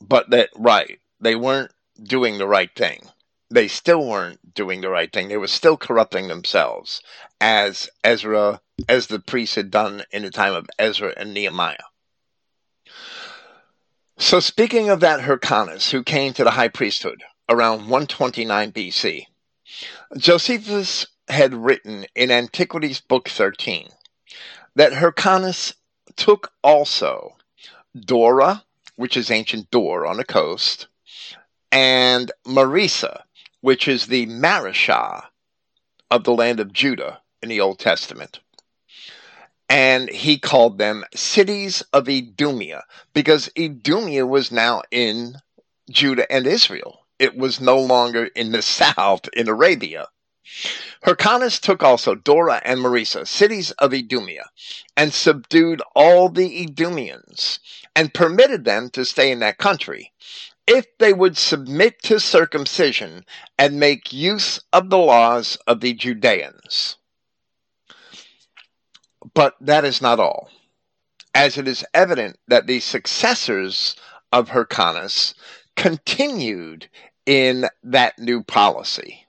[0.00, 3.08] but that right, they weren't doing the right thing.
[3.50, 5.28] They still weren't doing the right thing.
[5.28, 7.02] They were still corrupting themselves,
[7.40, 11.76] as Ezra, as the priests had done in the time of Ezra and Nehemiah.
[14.18, 19.26] So, speaking of that Hyrcanus who came to the high priesthood around 129 BC,
[20.16, 23.88] Josephus had written in Antiquities Book 13
[24.74, 25.74] that Hyrcanus
[26.16, 27.36] took also
[27.98, 28.64] Dora,
[28.96, 30.86] which is ancient Dor on the coast,
[31.72, 33.22] and Marisa,
[33.62, 35.24] which is the Mareshah
[36.10, 38.40] of the land of Judah in the Old Testament.
[39.68, 45.36] And he called them cities of Idumea because Idumea was now in
[45.90, 47.06] Judah and Israel.
[47.18, 50.08] It was no longer in the south in Arabia.
[51.04, 54.50] Hyrcanus took also Dora and Marisa, cities of Idumea,
[54.96, 57.60] and subdued all the Idumeans,
[57.96, 60.12] and permitted them to stay in that country,
[60.66, 63.24] if they would submit to circumcision
[63.58, 66.96] and make use of the laws of the Judeans.
[69.34, 70.50] But that is not all,
[71.34, 73.96] as it is evident that the successors
[74.30, 75.34] of Hyrcanus
[75.76, 76.88] continued
[77.26, 79.26] in that new policy.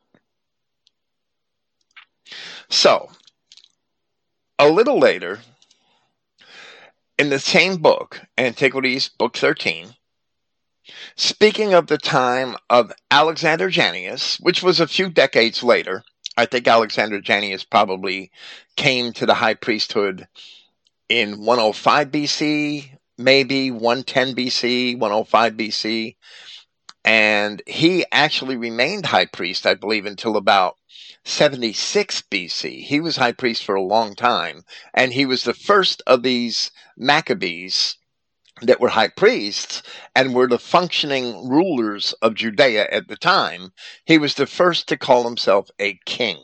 [2.69, 3.11] So,
[4.57, 5.41] a little later,
[7.19, 9.93] in the same book, Antiquities, Book 13,
[11.15, 16.03] speaking of the time of Alexander Jannaeus, which was a few decades later,
[16.35, 18.31] I think Alexander Jannaeus probably
[18.75, 20.27] came to the high priesthood
[21.09, 26.15] in 105 BC, maybe 110 BC, 105 BC.
[27.05, 30.77] And he actually remained high priest, I believe, until about
[31.25, 32.83] 76 BC.
[32.83, 34.63] He was high priest for a long time,
[34.93, 37.97] and he was the first of these Maccabees
[38.61, 39.81] that were high priests
[40.15, 43.73] and were the functioning rulers of Judea at the time.
[44.05, 46.39] He was the first to call himself a king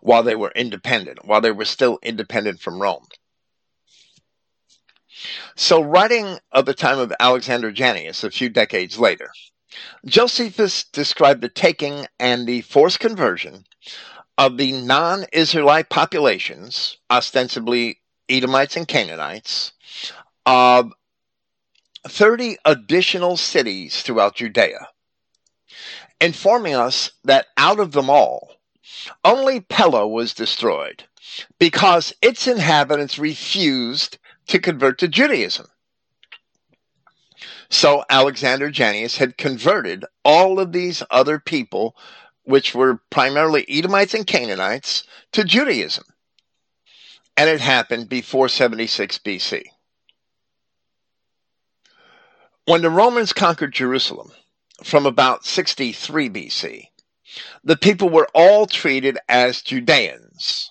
[0.00, 3.06] while they were independent, while they were still independent from Rome.
[5.56, 9.30] So, writing of the time of Alexander Jannaeus a few decades later,
[10.06, 13.64] Josephus described the taking and the forced conversion
[14.36, 19.72] of the non Israelite populations, ostensibly Edomites and Canaanites,
[20.46, 20.92] of
[22.06, 24.88] 30 additional cities throughout Judea,
[26.20, 28.54] informing us that out of them all,
[29.24, 31.04] only Pella was destroyed
[31.58, 35.66] because its inhabitants refused to convert to Judaism.
[37.70, 41.94] So Alexander Jannaeus had converted all of these other people,
[42.44, 46.04] which were primarily Edomites and Canaanites, to Judaism.
[47.38, 49.62] And it happened before 76 BC.
[52.66, 54.32] When the Romans conquered Jerusalem
[54.84, 56.88] from about 63 BC,
[57.64, 60.70] the people were all treated as Judeans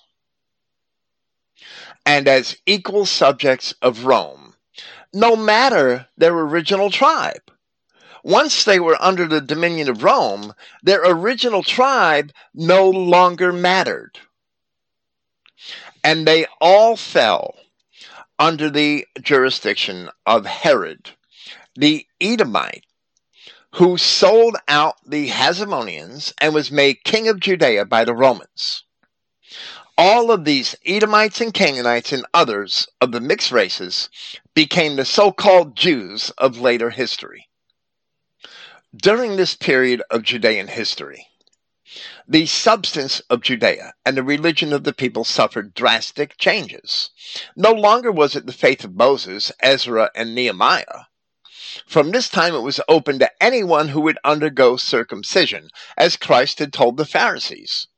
[2.06, 4.48] and as equal subjects of Rome
[5.12, 7.50] no matter their original tribe.
[8.22, 10.52] Once they were under the dominion of Rome,
[10.82, 14.18] their original tribe no longer mattered.
[16.04, 17.54] And they all fell
[18.38, 21.10] under the jurisdiction of Herod,
[21.74, 22.84] the Edomite,
[23.74, 28.84] who sold out the Hasmoneans and was made king of Judea by the Romans
[29.98, 34.08] all of these Edomites and Canaanites and others of the mixed races
[34.54, 37.48] became the so called Jews of later history.
[38.96, 41.26] During this period of Judean history,
[42.30, 47.10] the substance of Judea and the religion of the people suffered drastic changes.
[47.56, 51.06] No longer was it the faith of Moses, Ezra, and Nehemiah.
[51.86, 56.72] From this time it was open to anyone who would undergo circumcision, as Christ had
[56.72, 57.88] told the Pharisees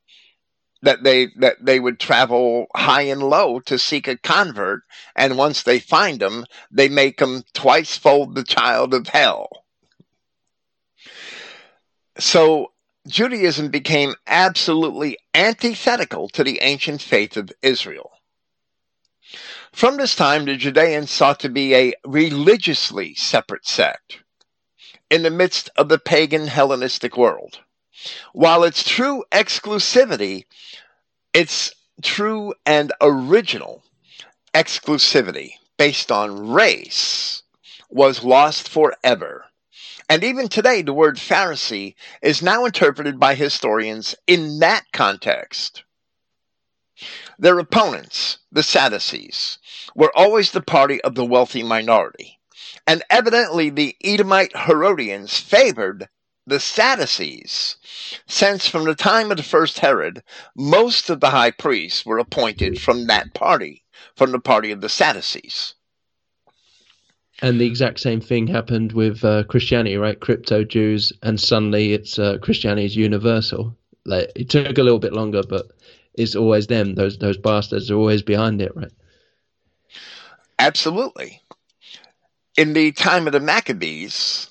[0.83, 4.83] that they that they would travel high and low to seek a convert
[5.15, 9.65] and once they find them they make them twice fold the child of hell
[12.19, 12.73] so
[13.07, 18.11] Judaism became absolutely antithetical to the ancient faith of Israel.
[19.73, 24.19] From this time, the Judeans sought to be a religiously separate sect
[25.11, 27.61] in the midst of the pagan Hellenistic world.
[28.33, 30.45] While its true exclusivity,
[31.33, 31.73] its
[32.03, 33.83] true and original
[34.53, 37.43] exclusivity based on race
[37.89, 39.47] was lost forever
[40.11, 45.85] and even today, the word Pharisee is now interpreted by historians in that context.
[47.39, 49.59] Their opponents, the Sadducees,
[49.95, 52.41] were always the party of the wealthy minority.
[52.89, 56.09] And evidently, the Edomite Herodians favored
[56.45, 57.77] the Sadducees,
[58.27, 60.25] since from the time of the first Herod,
[60.57, 63.85] most of the high priests were appointed from that party,
[64.17, 65.77] from the party of the Sadducees.
[67.43, 70.21] And the exact same thing happened with uh, Christianity, right?
[70.21, 73.77] Crypto Jews, and suddenly it's uh, Christianity is universal.
[74.05, 75.71] Like it took a little bit longer, but
[76.15, 76.95] it's always them.
[76.95, 78.93] Those those bastards are always behind it, right?
[80.59, 81.41] Absolutely.
[82.57, 84.51] In the time of the Maccabees,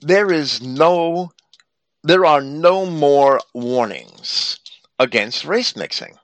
[0.00, 1.30] there is no,
[2.02, 4.58] there are no more warnings
[4.98, 6.18] against race mixing.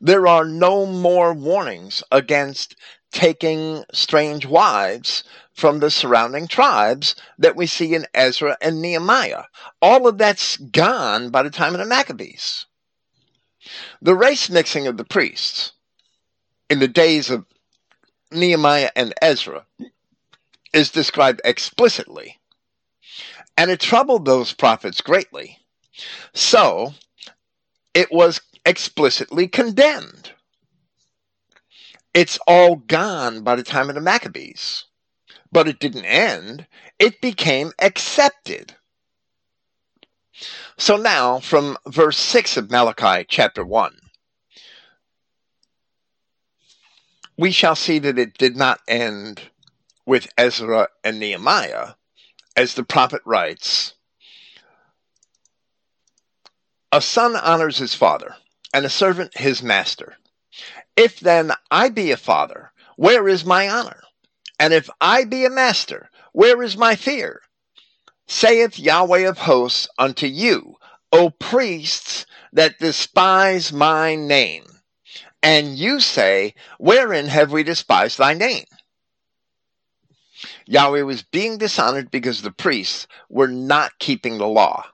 [0.00, 2.74] There are no more warnings against
[3.12, 5.22] taking strange wives
[5.54, 9.44] from the surrounding tribes that we see in Ezra and Nehemiah.
[9.80, 12.66] All of that's gone by the time of the Maccabees.
[14.00, 15.72] The race mixing of the priests
[16.68, 17.44] in the days of
[18.32, 19.66] Nehemiah and Ezra
[20.72, 22.40] is described explicitly,
[23.56, 25.58] and it troubled those prophets greatly.
[26.32, 26.94] So,
[27.92, 30.32] it was explicitly condemned
[32.14, 34.84] it's all gone by the time of the Maccabees.
[35.50, 36.66] But it didn't end,
[36.98, 38.76] it became accepted.
[40.76, 43.96] So now, from verse 6 of Malachi chapter 1,
[47.36, 49.42] we shall see that it did not end
[50.06, 51.94] with Ezra and Nehemiah,
[52.56, 53.94] as the prophet writes
[56.90, 58.36] A son honors his father,
[58.74, 60.16] and a servant his master.
[60.96, 64.02] If then I be a father, where is my honor?
[64.58, 67.40] And if I be a master, where is my fear?
[68.26, 70.76] Saith Yahweh of hosts unto you,
[71.10, 74.64] O priests that despise my name.
[75.42, 78.64] And you say, Wherein have we despised thy name?
[80.66, 84.84] Yahweh was being dishonored because the priests were not keeping the law.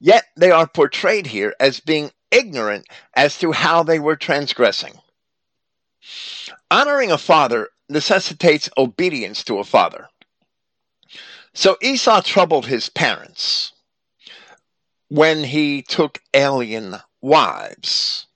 [0.00, 4.94] Yet they are portrayed here as being ignorant as to how they were transgressing.
[6.70, 10.08] Honoring a father necessitates obedience to a father.
[11.54, 13.72] So Esau troubled his parents
[15.08, 18.26] when he took alien wives,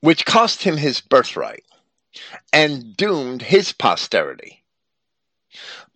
[0.00, 1.64] which cost him his birthright
[2.52, 4.62] and doomed his posterity.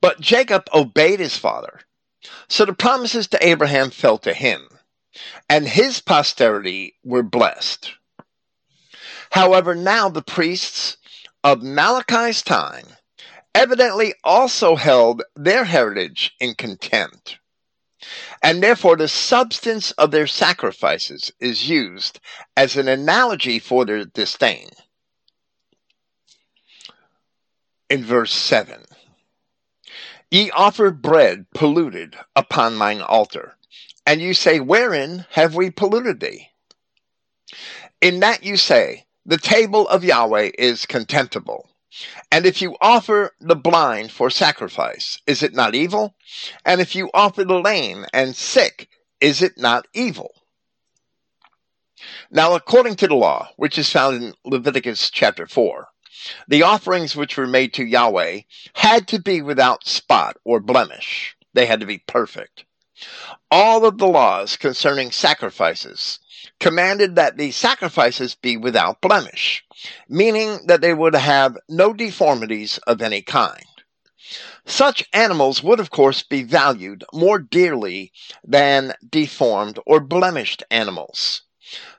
[0.00, 1.80] But Jacob obeyed his father,
[2.50, 4.68] so the promises to Abraham fell to him
[5.48, 7.92] and his posterity were blessed.
[9.30, 10.96] However, now the priests
[11.44, 12.86] of Malachi's time
[13.54, 17.38] evidently also held their heritage in contempt.
[18.42, 22.18] And therefore, the substance of their sacrifices is used
[22.56, 24.70] as an analogy for their disdain.
[27.88, 28.84] In verse 7
[30.30, 33.56] Ye offer bread polluted upon mine altar
[34.06, 36.48] and you say, Wherein have we polluted thee?
[38.00, 41.68] In that you say, The table of Yahweh is contemptible.
[42.30, 46.14] And if you offer the blind for sacrifice, is it not evil?
[46.64, 48.88] And if you offer the lame and sick,
[49.20, 50.32] is it not evil?
[52.30, 55.88] Now, according to the law, which is found in Leviticus chapter 4,
[56.48, 58.40] the offerings which were made to Yahweh
[58.74, 61.36] had to be without spot or blemish.
[61.54, 62.64] They had to be perfect
[63.50, 66.18] all of the laws concerning sacrifices
[66.58, 69.64] commanded that the sacrifices be without blemish,
[70.08, 73.64] meaning that they would have no deformities of any kind.
[74.66, 78.12] Such animals would, of course, be valued more dearly
[78.44, 81.42] than deformed or blemished animals.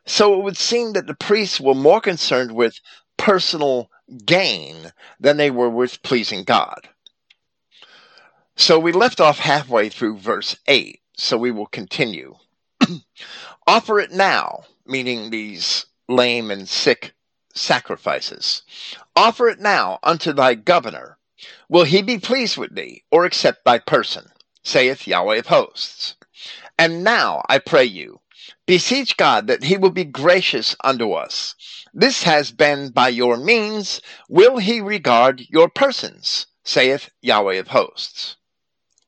[0.05, 2.80] So it would seem that the priests were more concerned with
[3.18, 3.89] personal
[4.26, 6.89] gain than they were with pleasing God.
[8.55, 12.36] So we left off halfway through verse 8, so we will continue.
[13.68, 17.14] Offer it now, meaning these lame and sick
[17.53, 18.64] sacrifices.
[19.16, 21.18] Offer it now unto thy governor.
[21.70, 24.32] Will he be pleased with thee, or accept thy person?
[24.64, 26.16] saith Yahweh of hosts.
[26.78, 28.20] And now, I pray you,
[28.72, 31.55] beseech God that he will be gracious unto us.
[31.93, 34.01] This has been by your means.
[34.30, 36.47] Will he regard your persons?
[36.63, 38.38] saith Yahweh of hosts.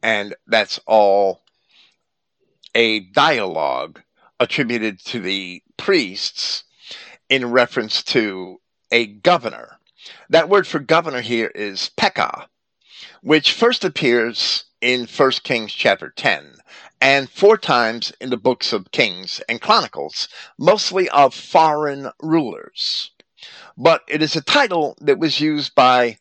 [0.01, 1.43] And that's all
[2.75, 4.01] a dialogue
[4.37, 6.65] attributed to the priests
[7.29, 8.59] in reference to
[8.91, 9.79] a governor.
[10.27, 12.47] That word for governor here is pechah,
[13.21, 16.57] which first appears in 1 Kings chapter 10
[17.03, 23.11] and four times in the books of Kings and Chronicles, mostly of foreign rulers.
[23.77, 26.17] But it is a title that was used by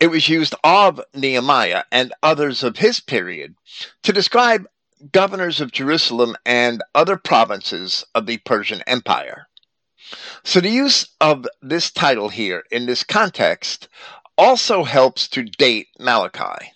[0.00, 3.54] it was used of Nehemiah and others of his period
[4.02, 4.66] to describe
[5.12, 9.46] governors of Jerusalem and other provinces of the Persian Empire.
[10.42, 13.88] So the use of this title here in this context
[14.36, 16.72] also helps to date Malachi.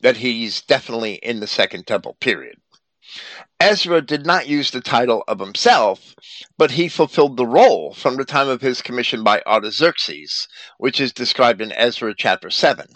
[0.00, 2.56] That he's definitely in the Second Temple period.
[3.58, 6.14] Ezra did not use the title of himself,
[6.56, 10.48] but he fulfilled the role from the time of his commission by Artaxerxes,
[10.78, 12.86] which is described in Ezra chapter 7.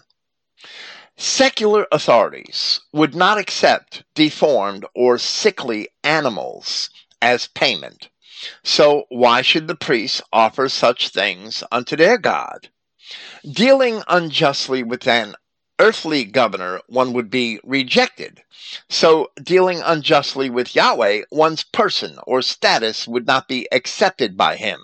[1.16, 6.90] Secular authorities would not accept deformed or sickly animals
[7.20, 8.08] as payment.
[8.62, 12.68] So why should the priests offer such things unto their God?
[13.48, 15.36] Dealing unjustly with an
[15.78, 18.42] earthly governor, one would be rejected.
[18.88, 24.80] So dealing unjustly with Yahweh, one's person or status would not be accepted by him.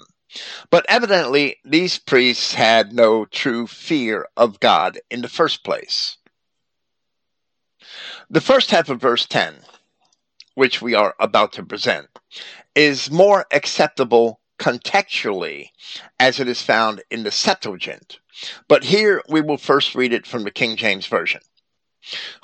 [0.71, 6.17] But evidently, these priests had no true fear of God in the first place.
[8.29, 9.57] The first half of verse 10,
[10.55, 12.09] which we are about to present,
[12.77, 15.71] is more acceptable contextually
[16.21, 18.21] as it is found in the Septuagint.
[18.69, 21.41] But here we will first read it from the King James Version.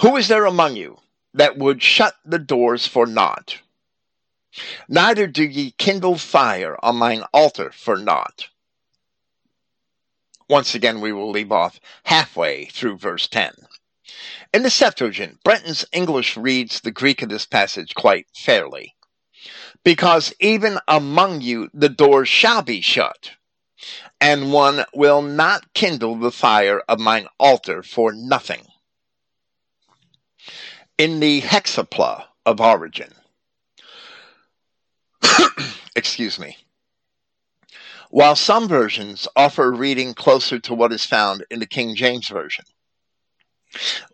[0.00, 0.98] Who is there among you
[1.34, 3.58] that would shut the doors for naught?
[4.88, 8.48] Neither do ye kindle fire on mine altar for naught.
[10.48, 13.52] Once again, we will leave off halfway through verse 10.
[14.54, 18.95] In the Septuagint, Brenton's English reads the Greek of this passage quite fairly.
[19.84, 23.32] Because even among you the doors shall be shut,
[24.20, 28.62] and one will not kindle the fire of mine altar for nothing.
[30.98, 33.12] In the hexapla of Origen,
[35.96, 36.56] excuse me,
[38.10, 42.64] while some versions offer reading closer to what is found in the King James Version,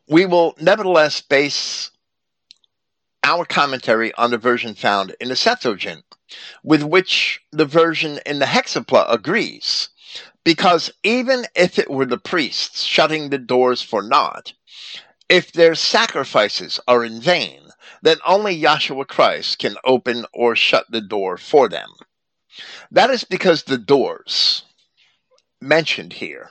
[0.09, 1.91] we will nevertheless base
[3.25, 6.05] our commentary on the version found in the Septuagint,
[6.62, 9.89] with which the version in the Hexapla agrees,
[10.45, 14.53] because even if it were the priests shutting the doors for naught,
[15.29, 17.61] if their sacrifices are in vain,
[18.03, 21.91] then only Yahshua Christ can open or shut the door for them.
[22.91, 24.64] That is because the doors
[25.61, 26.51] mentioned here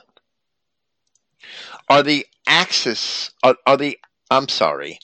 [1.88, 3.98] are the axis are, are the
[4.30, 4.98] I'm sorry,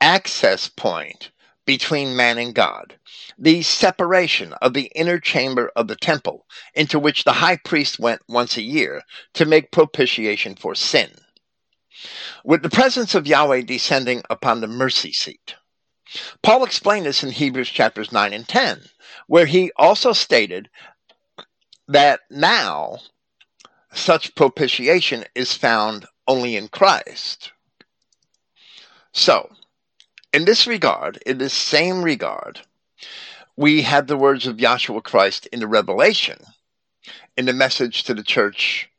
[0.00, 1.30] access point
[1.66, 2.98] between man and God,
[3.38, 8.20] the separation of the inner chamber of the temple into which the high priest went
[8.28, 9.02] once a year
[9.34, 11.10] to make propitiation for sin.
[12.44, 15.54] With the presence of Yahweh descending upon the mercy seat.
[16.42, 18.82] Paul explained this in Hebrews chapters 9 and 10,
[19.26, 20.68] where he also stated
[21.88, 22.98] that now
[23.92, 27.52] such propitiation is found only in Christ.
[29.12, 29.50] So,
[30.34, 32.60] in this regard, in this same regard,
[33.56, 36.38] we have the words of Yahshua Christ in the Revelation,
[37.36, 38.90] in the message to the church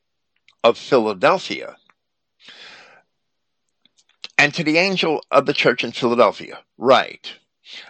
[0.64, 1.76] of Philadelphia,
[4.38, 7.34] and to the angel of the church in Philadelphia, write,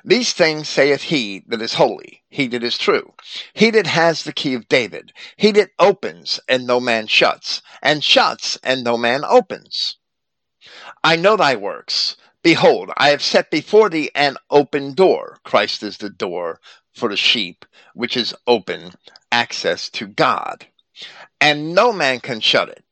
[0.05, 3.14] These things saith he that is holy, he that is true,
[3.55, 8.03] he that has the key of David, he that opens and no man shuts, and
[8.03, 9.99] shuts and no man opens.
[11.05, 12.16] I know thy works.
[12.47, 15.38] Behold, I have set before thee an open door.
[15.42, 16.61] Christ is the door
[16.94, 18.92] for the sheep, which is open
[19.32, 20.64] access to God.
[21.40, 22.84] And no man can shut it.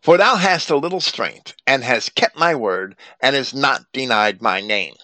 [0.00, 4.42] For thou hast a little strength, and hast kept my word, and hast not denied
[4.42, 4.94] my name.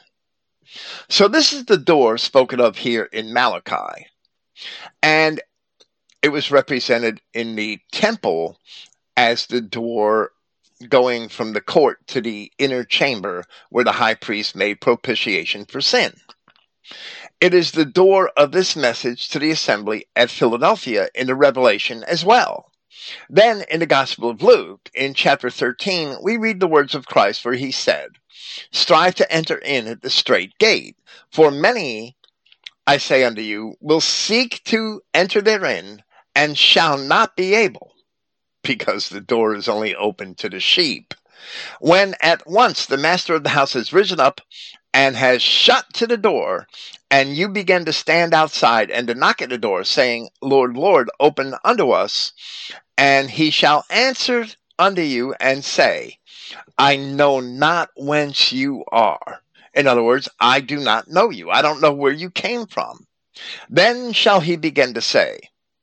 [1.08, 4.08] So this is the door spoken of here in Malachi.
[5.04, 5.40] And
[6.20, 8.58] it was represented in the temple
[9.16, 10.32] as the door
[10.88, 15.80] going from the court to the inner chamber where the high priest made propitiation for
[15.80, 16.12] sin.
[17.40, 22.04] It is the door of this message to the assembly at Philadelphia in the Revelation
[22.04, 22.72] as well.
[23.30, 27.44] Then in the Gospel of Luke, in chapter 13, we read the words of Christ
[27.44, 28.10] where he said,
[28.72, 30.96] Strive to enter in at the straight gate,
[31.30, 32.16] for many,
[32.86, 36.02] I say unto you, will seek to enter therein
[36.34, 37.92] and shall not be able,
[38.68, 41.14] because the door is only open to the sheep.
[41.80, 44.42] When at once the master of the house has risen up
[44.92, 46.68] and has shut to the door,
[47.10, 51.10] and you begin to stand outside and to knock at the door, saying, Lord, Lord,
[51.18, 52.34] open unto us,
[52.98, 54.46] and he shall answer
[54.78, 56.18] unto you and say,
[56.76, 59.40] I know not whence you are.
[59.74, 61.50] In other words, I do not know you.
[61.50, 63.06] I don't know where you came from.
[63.70, 65.40] Then shall he begin to say,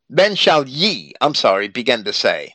[0.10, 2.54] then shall ye, I'm sorry, begin to say,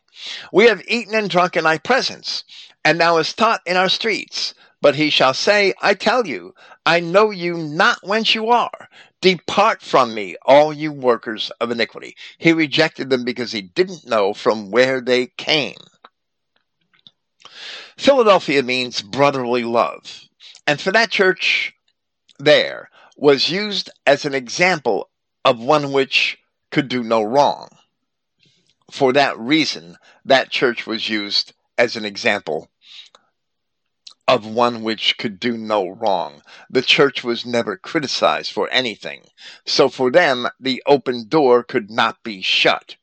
[0.52, 2.44] We have eaten and drunk in thy presence,
[2.84, 4.54] and thou hast taught in our streets.
[4.82, 6.54] But he shall say, I tell you,
[6.86, 8.88] I know you not whence you are.
[9.20, 12.16] Depart from me, all you workers of iniquity.
[12.38, 15.76] He rejected them because he didn't know from where they came.
[17.98, 20.22] Philadelphia means brotherly love.
[20.66, 21.74] And for that church
[22.38, 25.10] there was used as an example
[25.44, 26.38] of one which
[26.70, 27.68] could do no wrong.
[28.90, 32.70] For that reason, that church was used as an example
[34.26, 36.42] of one which could do no wrong.
[36.68, 39.28] The church was never criticized for anything,
[39.66, 42.96] so for them the open door could not be shut.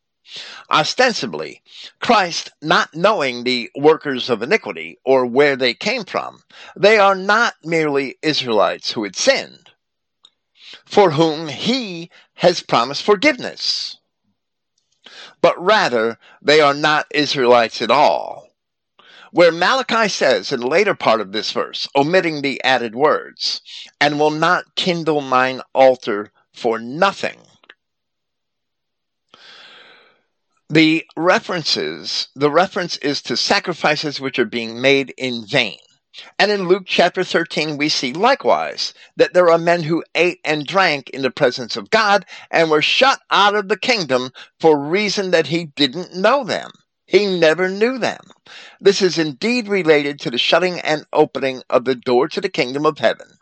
[0.70, 1.62] Ostensibly,
[2.00, 6.44] Christ not knowing the workers of iniquity or where they came from,
[6.76, 9.72] they are not merely Israelites who had sinned,
[10.86, 13.97] for whom he has promised forgiveness,
[15.42, 18.48] but rather they are not Israelites at all
[19.32, 23.62] where Malachi says in the later part of this verse, omitting the added words,
[24.00, 27.40] and will not kindle mine altar for nothing.
[30.70, 35.78] The references, the reference is to sacrifices which are being made in vain.
[36.40, 40.66] And in Luke chapter 13, we see likewise that there are men who ate and
[40.66, 45.32] drank in the presence of God and were shut out of the kingdom for reason
[45.32, 46.72] that he didn't know them.
[47.06, 48.20] He never knew them.
[48.82, 52.86] This is indeed related to the shutting and opening of the door to the kingdom
[52.86, 53.38] of heaven.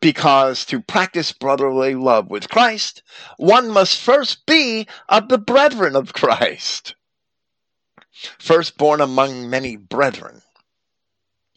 [0.00, 3.02] Because to practice brotherly love with Christ,
[3.36, 6.94] one must first be of the brethren of Christ.
[8.38, 10.42] Firstborn among many brethren.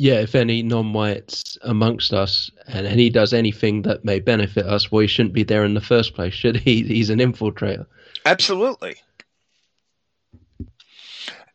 [0.02, 4.66] Yeah, if any non whites amongst us and, and he does anything that may benefit
[4.66, 6.82] us, well, he shouldn't be there in the first place, should he?
[6.88, 7.86] He's an infiltrator.
[8.26, 8.96] Absolutely.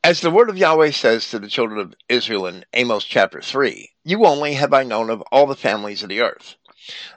[0.04, 3.90] As the word of Yahweh says to the children of Israel in Amos chapter 3,
[4.04, 6.54] you only have I known of all the families of the earth.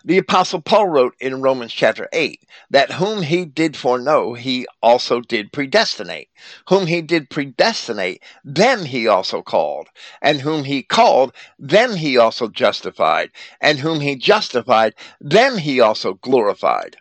[0.04, 5.22] The apostle Paul wrote in Romans chapter 8 that whom he did foreknow, he also
[5.22, 6.30] did predestinate.
[6.70, 9.88] Whom he did predestinate, them he also called.
[10.22, 13.32] And whom he called, them he also justified.
[13.62, 16.98] And whom he justified, them he also glorified.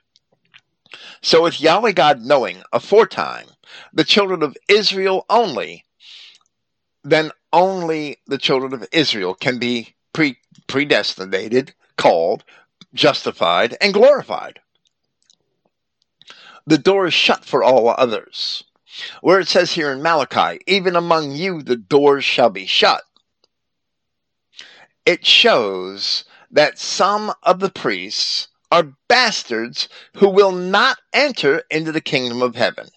[1.21, 3.47] So with Yahweh God knowing aforetime
[3.93, 5.85] the children of Israel only,
[7.05, 12.45] then only the children of Israel can be pre- predestinated, called,
[12.95, 14.61] justified, and glorified.
[16.67, 18.65] The door is shut for all others.
[19.21, 23.03] Where it says here in Malachi, even among you the doors shall be shut.
[25.07, 32.01] It shows that some of the priests are bastards who will not enter into the
[32.01, 32.89] kingdom of heaven.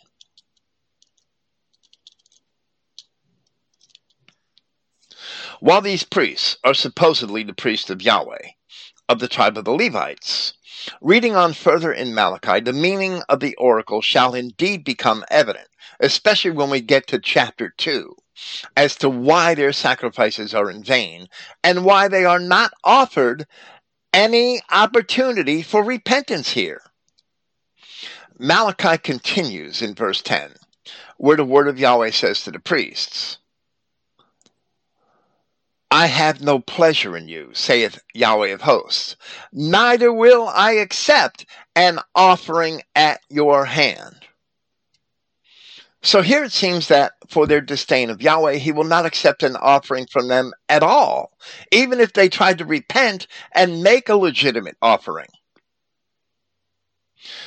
[5.60, 8.50] While these priests are supposedly the priests of Yahweh,
[9.12, 10.53] of the tribe of the Levites,
[11.01, 15.68] reading on further in Malachi, the meaning of the oracle shall indeed become evident,
[15.99, 18.16] especially when we get to chapter 2,
[18.78, 21.28] as to why their sacrifices are in vain
[21.62, 23.45] and why they are not offered
[24.14, 26.82] any opportunity for repentance here.
[28.39, 30.51] Malachi continues in verse 10,
[31.18, 33.39] where the word of Yahweh says to the priests,
[35.94, 39.18] I have no pleasure in you, saith Yahweh of hosts,
[39.52, 44.16] neither will I accept an offering at your hand.
[46.02, 49.58] So here it seems that for their disdain of Yahweh, he will not accept an
[49.58, 51.38] offering from them at all,
[51.74, 55.28] even if they try to repent and make a legitimate offering.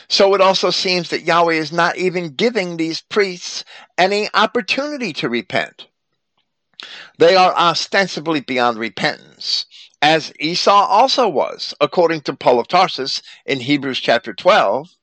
[0.09, 3.65] So it also seems that Yahweh is not even giving these priests
[3.97, 5.89] any opportunity to repent.
[7.19, 9.67] They are ostensibly beyond repentance,
[10.03, 14.97] as Esau also was, according to Paul of Tarsus in Hebrews chapter 12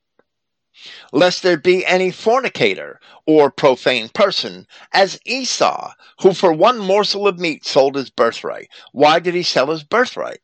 [1.11, 7.39] lest there be any fornicator or profane person, as Esau, who for one morsel of
[7.39, 8.69] meat sold his birthright.
[8.91, 10.41] Why did he sell his birthright?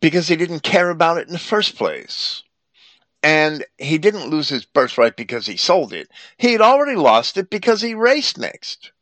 [0.00, 2.42] Because he didn't care about it in the first place.
[3.22, 6.08] And he didn't lose his birthright because he sold it.
[6.38, 8.92] He had already lost it because he race mixed.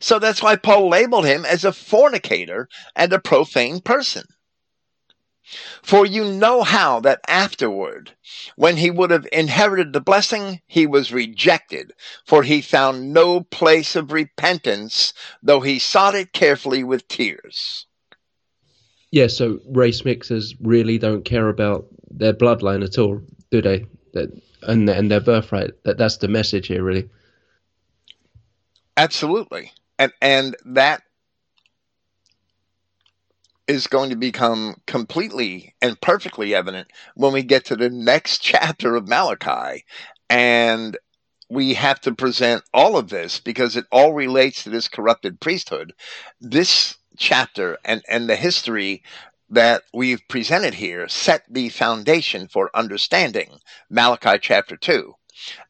[0.00, 4.24] So that's why Paul labeled him as a fornicator and a profane person.
[5.82, 8.12] For you know how that afterward,
[8.56, 11.92] when he would have inherited the blessing, he was rejected,
[12.24, 15.12] for he found no place of repentance,
[15.42, 17.86] though he sought it carefully with tears.
[19.10, 23.20] Yeah, so race mixers really don't care about their bloodline at all,
[23.50, 23.86] do they?
[24.14, 24.30] That
[24.62, 25.72] and and their birthright.
[25.84, 27.08] That that's the message here, really.
[28.96, 31.02] Absolutely, and and that
[33.66, 38.94] is going to become completely and perfectly evident when we get to the next chapter
[38.94, 39.84] of Malachi.
[40.28, 40.96] And
[41.50, 45.92] we have to present all of this because it all relates to this corrupted priesthood.
[46.40, 49.02] This chapter and, and the history
[49.50, 53.58] that we've presented here set the foundation for understanding
[53.90, 55.12] Malachi chapter 2.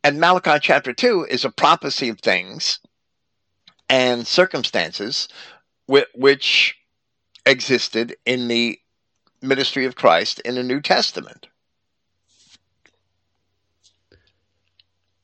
[0.03, 2.81] And Malachi chapter 2 is a prophecy of things
[3.95, 5.29] and circumstances
[5.87, 6.77] which
[7.47, 8.77] existed in the
[9.41, 11.47] ministry of Christ in the New Testament.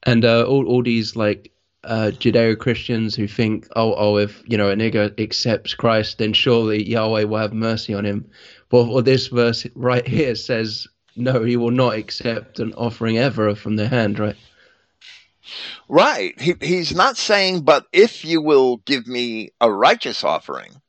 [0.05, 1.51] And uh, all, all these like
[1.83, 6.33] uh, Judeo Christians who think, oh, oh, if you know a nigger accepts Christ, then
[6.33, 8.31] surely Yahweh will have mercy on him.
[8.71, 13.53] Well, well, this verse right here says, no, he will not accept an offering ever
[13.57, 14.37] from their hand, right?
[15.89, 16.41] Right.
[16.41, 20.81] He, he's not saying, but if you will give me a righteous offering,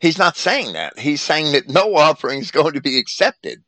[0.00, 0.98] He's not saying that.
[0.98, 3.62] He's saying that no offering is going to be accepted.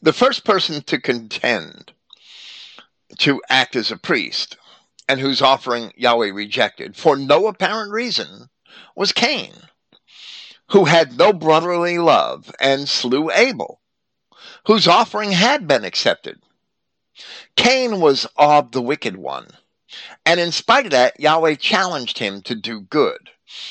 [0.00, 1.92] The first person to contend
[3.18, 4.56] to act as a priest
[5.08, 8.48] and whose offering Yahweh rejected for no apparent reason
[8.94, 9.52] was Cain,
[10.70, 13.80] who had no brotherly love and slew Abel,
[14.66, 16.40] whose offering had been accepted.
[17.56, 19.48] Cain was of the wicked one,
[20.24, 23.30] and in spite of that, Yahweh challenged him to do good.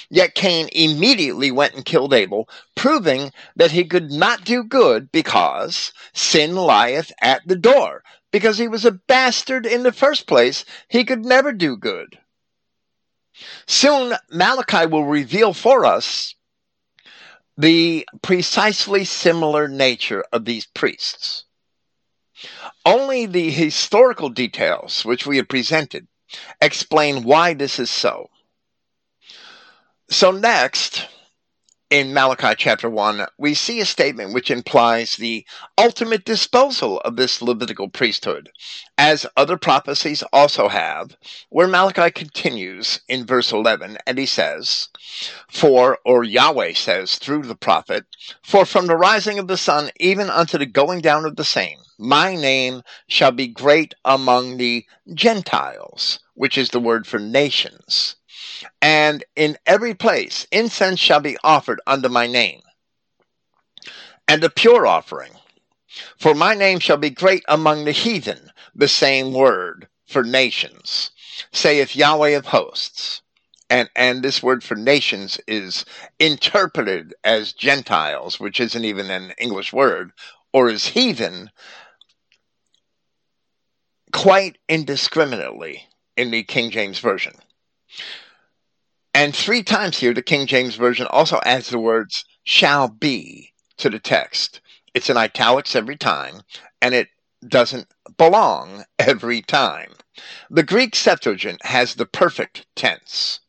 [0.09, 5.91] Yet Cain immediately went and killed Abel, proving that he could not do good because
[6.13, 8.03] sin lieth at the door.
[8.31, 12.19] Because he was a bastard in the first place, he could never do good.
[13.65, 16.35] Soon Malachi will reveal for us
[17.57, 21.44] the precisely similar nature of these priests.
[22.85, 26.07] Only the historical details which we have presented
[26.61, 28.29] explain why this is so.
[30.09, 31.07] So, next,
[31.91, 35.45] in Malachi chapter 1, we see a statement which implies the
[35.77, 38.49] ultimate disposal of this Levitical priesthood,
[38.97, 41.15] as other prophecies also have,
[41.49, 44.89] where Malachi continues in verse 11, and he says,
[45.47, 48.05] For, or Yahweh says through the prophet,
[48.43, 51.79] For from the rising of the sun even unto the going down of the same,
[51.97, 58.15] my name shall be great among the Gentiles, which is the word for nations
[58.81, 62.61] and in every place incense shall be offered under my name,
[64.27, 65.31] and a pure offering.
[66.17, 71.11] For my name shall be great among the heathen, the same word for nations,
[71.51, 73.21] saith Yahweh of hosts.
[73.69, 75.85] And, and this word for nations is
[76.19, 80.11] interpreted as Gentiles, which isn't even an English word,
[80.53, 81.49] or as heathen,
[84.15, 85.83] quite indiscriminately
[86.15, 87.33] in the King James Version.
[89.13, 93.89] And three times here, the King James Version also adds the words shall be to
[93.89, 94.61] the text.
[94.93, 96.43] It's in italics every time,
[96.81, 97.09] and it
[97.45, 97.87] doesn't
[98.17, 99.91] belong every time.
[100.49, 103.41] The Greek Septuagint has the perfect tense,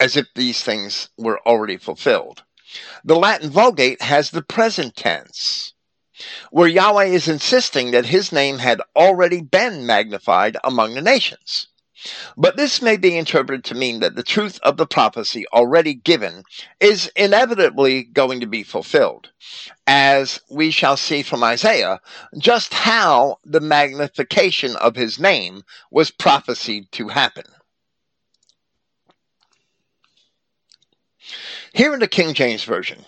[0.00, 2.42] as if these things were already fulfilled.
[3.04, 5.73] The Latin Vulgate has the present tense,
[6.50, 11.68] where Yahweh is insisting that his name had already been magnified among the nations.
[12.36, 16.42] But this may be interpreted to mean that the truth of the prophecy already given
[16.78, 19.30] is inevitably going to be fulfilled,
[19.86, 22.00] as we shall see from Isaiah
[22.36, 27.44] just how the magnification of his name was prophesied to happen.
[31.72, 33.04] Here in the King James Version,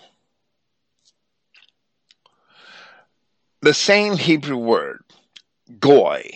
[3.61, 5.03] the same Hebrew word,
[5.79, 6.29] goy,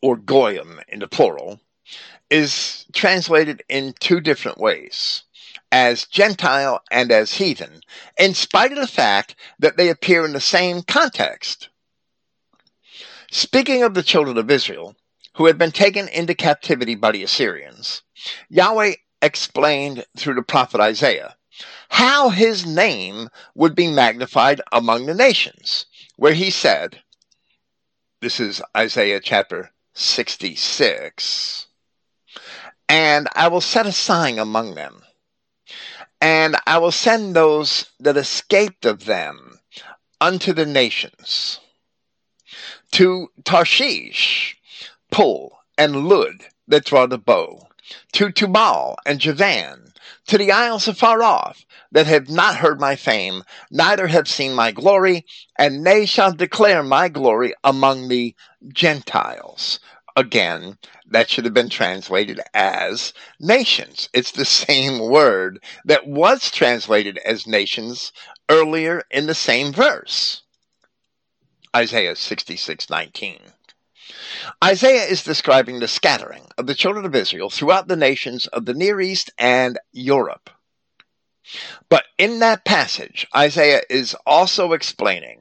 [0.00, 1.60] or goyim in the plural,
[2.30, 5.24] is translated in two different ways
[5.70, 7.80] as Gentile and as heathen,
[8.18, 11.68] in spite of the fact that they appear in the same context.
[13.30, 14.94] Speaking of the children of Israel,
[15.34, 18.02] who had been taken into captivity by the Assyrians,
[18.50, 21.36] Yahweh explained through the prophet Isaiah
[21.88, 25.86] how his name would be magnified among the nations,
[26.22, 27.02] where he said,
[28.20, 31.66] This is Isaiah chapter 66.
[32.88, 35.02] And I will set a sign among them,
[36.20, 39.58] and I will send those that escaped of them
[40.20, 41.58] unto the nations,
[42.92, 44.56] to Tarshish,
[45.10, 47.66] Pul, and Lud that draw the bow,
[48.12, 49.91] to Tubal and Javan,
[50.26, 54.72] to the isles afar off, that have not heard my fame, neither have seen my
[54.72, 55.24] glory,
[55.56, 58.34] and they shall declare my glory among the
[58.68, 59.80] Gentiles.
[60.16, 64.08] Again, that should have been translated as nations.
[64.12, 68.12] It's the same word that was translated as nations
[68.48, 70.42] earlier in the same verse.
[71.74, 73.51] Isaiah 66:19.
[74.62, 78.74] Isaiah is describing the scattering of the children of Israel throughout the nations of the
[78.74, 80.50] Near East and Europe.
[81.88, 85.40] But in that passage, Isaiah is also explaining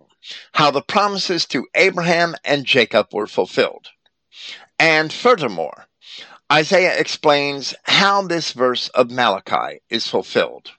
[0.53, 3.87] how the promises to Abraham and Jacob were fulfilled.
[4.79, 5.87] And furthermore,
[6.51, 10.71] Isaiah explains how this verse of Malachi is fulfilled.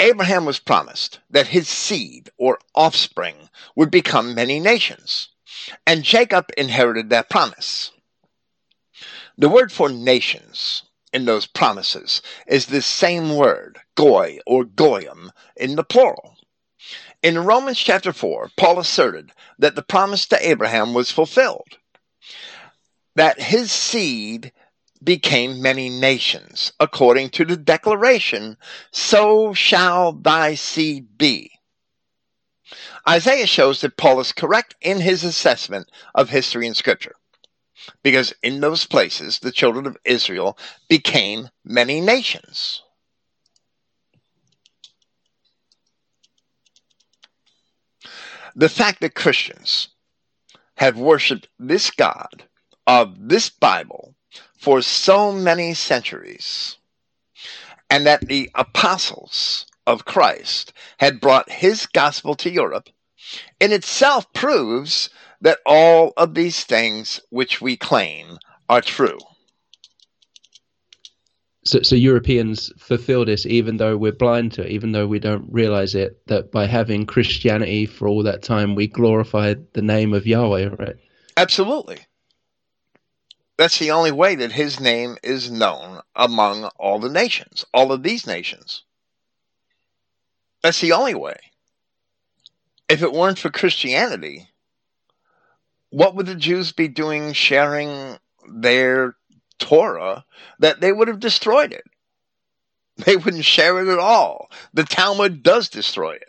[0.00, 5.30] Abraham was promised that his seed or offspring would become many nations,
[5.86, 7.90] and Jacob inherited that promise.
[9.36, 15.76] The word for nations in those promises is the same word, goy or goyim, in
[15.76, 16.36] the plural.
[17.22, 21.78] In Romans chapter 4, Paul asserted that the promise to Abraham was fulfilled,
[23.16, 24.52] that his seed
[25.02, 28.56] became many nations, according to the declaration,
[28.92, 31.57] so shall thy seed be.
[33.08, 37.14] Isaiah shows that Paul is correct in his assessment of history and scripture
[38.02, 42.82] because in those places the children of Israel became many nations.
[48.54, 49.88] The fact that Christians
[50.76, 52.44] have worshiped this God
[52.86, 54.14] of this Bible
[54.58, 56.76] for so many centuries,
[57.88, 62.90] and that the apostles of Christ had brought his gospel to Europe,
[63.60, 65.10] in itself proves
[65.40, 68.38] that all of these things which we claim
[68.68, 69.18] are true.
[71.64, 75.46] So, so Europeans fulfill this even though we're blind to it, even though we don't
[75.50, 80.26] realize it, that by having Christianity for all that time, we glorified the name of
[80.26, 80.96] Yahweh, right?
[81.36, 81.98] Absolutely.
[83.58, 88.02] That's the only way that his name is known among all the nations, all of
[88.02, 88.84] these nations.
[90.62, 91.36] That's the only way.
[92.88, 94.48] If it weren't for Christianity,
[95.90, 98.18] what would the Jews be doing sharing
[98.50, 99.16] their
[99.58, 100.24] Torah
[100.58, 101.84] that they would have destroyed it?
[103.04, 104.50] They wouldn't share it at all.
[104.74, 106.28] The Talmud does destroy it.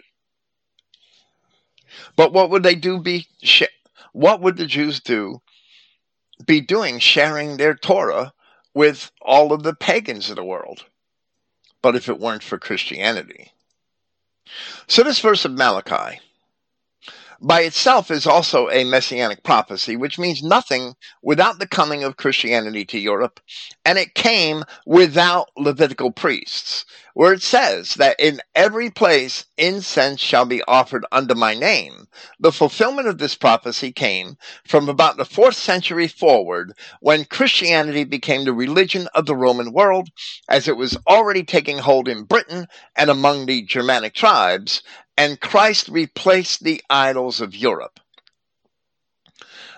[2.16, 3.28] But what would they do be
[4.12, 5.42] what would the Jews do
[6.46, 8.34] be doing sharing their Torah
[8.74, 10.86] with all of the pagans of the world?
[11.82, 13.52] But if it weren't for Christianity.
[14.88, 16.20] So this verse of Malachi
[17.42, 22.86] by itself is also a messianic prophecy, which means nothing without the coming of Christianity
[22.86, 23.40] to Europe,
[23.86, 30.46] and it came without Levitical priests, where it says that in every place incense shall
[30.46, 32.08] be offered under my name.
[32.40, 34.38] The fulfillment of this prophecy came
[34.68, 40.10] from about the fourth century forward, when Christianity became the religion of the Roman world,
[40.50, 44.84] as it was already taking hold in Britain and among the Germanic tribes,
[45.20, 48.00] and Christ replaced the idols of Europe,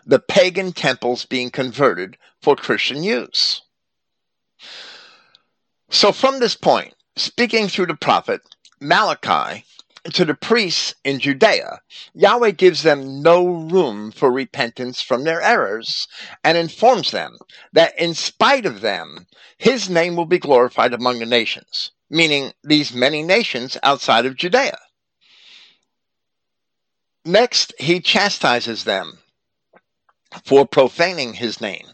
[0.06, 3.64] the pagan temples being converted for Christian use.
[5.90, 8.42] So, from this point, speaking through the prophet,
[8.80, 9.66] Malachi
[10.14, 11.82] to the priests in Judea,
[12.14, 16.08] Yahweh gives them no room for repentance from their errors
[16.44, 17.40] and informs them
[17.74, 19.26] that in spite of them,
[19.58, 24.78] his name will be glorified among the nations, meaning these many nations outside of Judea.
[27.26, 29.20] Next, he chastises them
[30.44, 31.88] for profaning his name,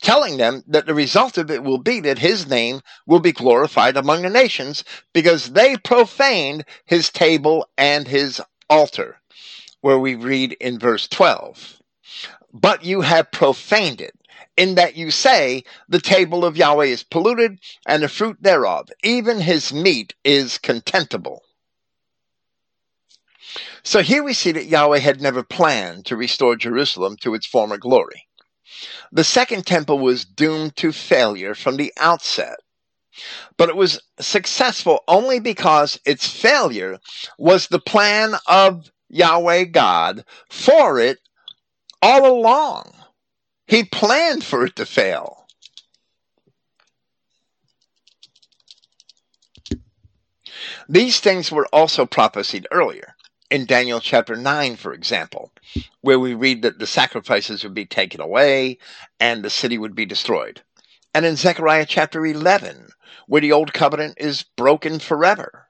[0.00, 3.96] telling them that the result of it will be that his name will be glorified
[3.98, 8.40] among the nations because they profaned his table and his
[8.70, 9.20] altar,
[9.82, 11.82] where we read in verse 12.
[12.52, 14.14] But you have profaned it,
[14.56, 19.40] in that you say, The table of Yahweh is polluted, and the fruit thereof, even
[19.40, 21.42] his meat, is contemptible.
[23.82, 27.78] So here we see that Yahweh had never planned to restore Jerusalem to its former
[27.78, 28.28] glory.
[29.12, 32.58] The second temple was doomed to failure from the outset.
[33.56, 36.98] But it was successful only because its failure
[37.38, 41.18] was the plan of Yahweh God for it
[42.00, 42.94] all along.
[43.66, 45.46] He planned for it to fail.
[50.88, 53.14] These things were also prophesied earlier
[53.50, 55.52] in Daniel chapter 9, for example,
[56.00, 58.78] where we read that the sacrifices would be taken away
[59.18, 60.62] and the city would be destroyed.
[61.12, 62.88] And in Zechariah chapter 11,
[63.26, 65.66] where the old covenant is broken forever.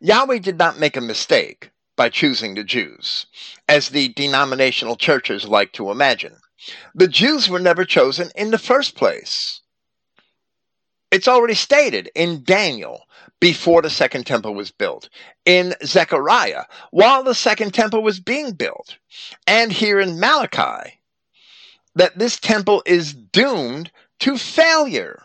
[0.00, 3.26] Yahweh did not make a mistake by choosing the Jews,
[3.68, 6.36] as the denominational churches like to imagine.
[6.94, 9.60] The Jews were never chosen in the first place.
[11.10, 13.02] It's already stated in Daniel
[13.44, 15.10] before the second temple was built,
[15.44, 16.62] in Zechariah
[16.92, 18.96] while the second temple was being built,
[19.46, 20.98] and here in Malachi
[21.94, 23.90] that this temple is doomed
[24.20, 25.24] to failure.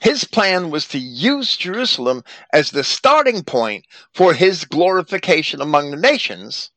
[0.00, 5.96] His plan was to use Jerusalem as the starting point for his glorification among the
[5.96, 6.72] nations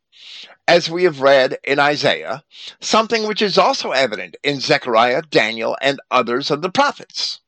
[0.68, 2.44] as we have read in Isaiah,
[2.80, 7.40] something which is also evident in Zechariah, Daniel, and others of the prophets.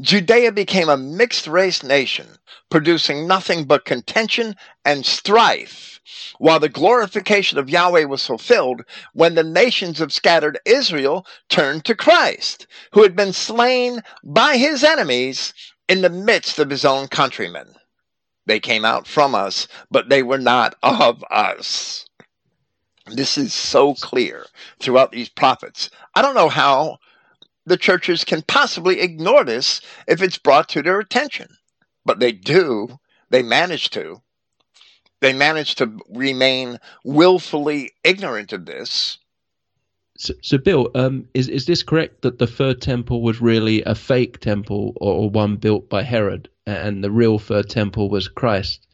[0.00, 2.38] Judea became a mixed race nation,
[2.70, 6.00] producing nothing but contention and strife,
[6.38, 8.82] while the glorification of Yahweh was fulfilled
[9.12, 14.82] when the nations of scattered Israel turned to Christ, who had been slain by his
[14.82, 15.54] enemies
[15.88, 17.76] in the midst of his own countrymen.
[18.46, 22.06] They came out from us, but they were not of us.
[23.06, 24.46] This is so clear
[24.80, 25.90] throughout these prophets.
[26.14, 26.98] I don't know how
[27.66, 31.48] the churches can possibly ignore this if it's brought to their attention,
[32.04, 32.98] but they do.
[33.30, 34.22] They manage to.
[35.20, 39.18] They manage to remain willfully ignorant of this.
[40.16, 43.94] So, so Bill, um, is is this correct that the third temple was really a
[43.94, 48.86] fake temple or, one built by Herod, and the real third temple was Christ?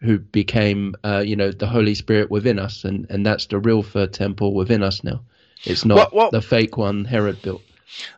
[0.00, 3.82] who became, uh, you know, the Holy Spirit within us, and and that's the real
[3.82, 5.20] third temple within us now.
[5.64, 7.62] It's not well, well, the fake one Herod built.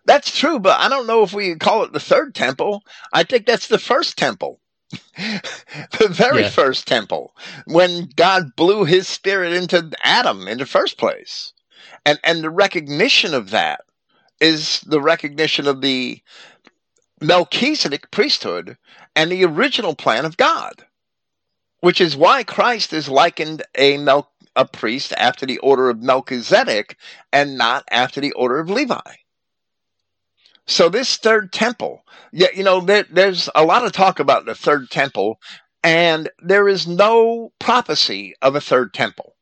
[0.04, 2.82] That's true, but I don't know if we call it the third temple.
[3.12, 4.60] I think that's the first temple.
[5.16, 6.48] the very yeah.
[6.48, 7.36] first temple
[7.66, 11.52] when God blew his spirit into Adam in the first place.
[12.04, 13.82] And and the recognition of that
[14.40, 16.20] is the recognition of the
[17.20, 18.76] Melchizedek priesthood
[19.14, 20.84] and the original plan of God
[21.80, 26.96] which is why Christ is likened a Mel- a priest after the order of Melchizedek
[27.32, 29.00] and not after the order of Levi.
[30.70, 34.54] So this third temple, yeah, you know, there, there's a lot of talk about the
[34.54, 35.40] third temple,
[35.82, 39.34] and there is no prophecy of a third temple.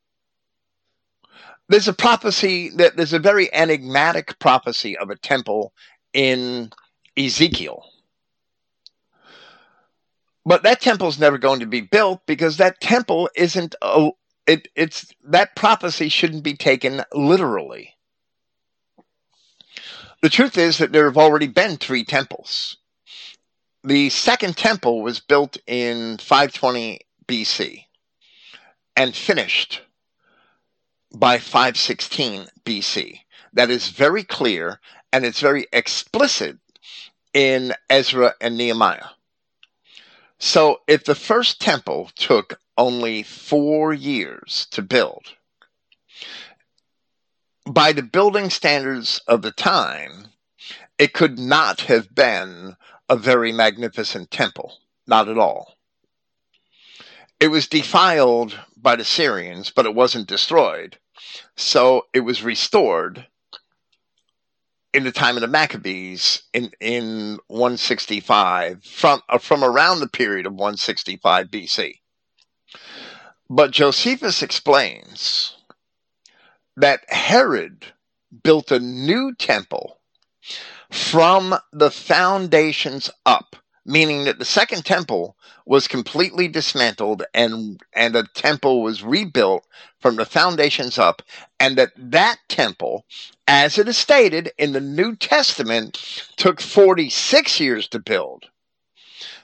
[1.69, 5.73] There's a prophecy that there's a very enigmatic prophecy of a temple
[6.13, 6.71] in
[7.17, 7.83] Ezekiel
[10.45, 14.09] but that temple's never going to be built because that temple isn't a,
[14.47, 17.95] it, it's that prophecy shouldn't be taken literally.
[20.21, 22.77] The truth is that there have already been three temples.
[23.83, 27.85] The second temple was built in 520 BC
[28.97, 29.81] and finished
[31.15, 33.19] by 516 BC.
[33.53, 34.81] That is very clear
[35.13, 36.57] and it's very explicit
[37.33, 39.11] in Ezra and Nehemiah.
[40.37, 45.35] So if the first temple took only four years to build,
[47.69, 50.27] by the building standards of the time,
[50.97, 52.75] it could not have been
[53.07, 54.79] a very magnificent temple.
[55.07, 55.75] Not at all.
[57.39, 60.97] It was defiled by the Syrians, but it wasn't destroyed.
[61.55, 63.27] So it was restored
[64.93, 70.45] in the time of the Maccabees in in 165 from uh, from around the period
[70.45, 71.99] of 165 BC.
[73.49, 75.58] But Josephus explains
[76.79, 77.85] that Herod
[78.43, 79.99] built a new temple
[80.89, 85.35] from the foundations up, meaning that the second temple
[85.65, 89.67] was completely dismantled and and a temple was rebuilt
[89.99, 91.21] from the foundations up
[91.59, 93.05] and that that temple
[93.47, 98.45] as it is stated in the New Testament took 46 years to build.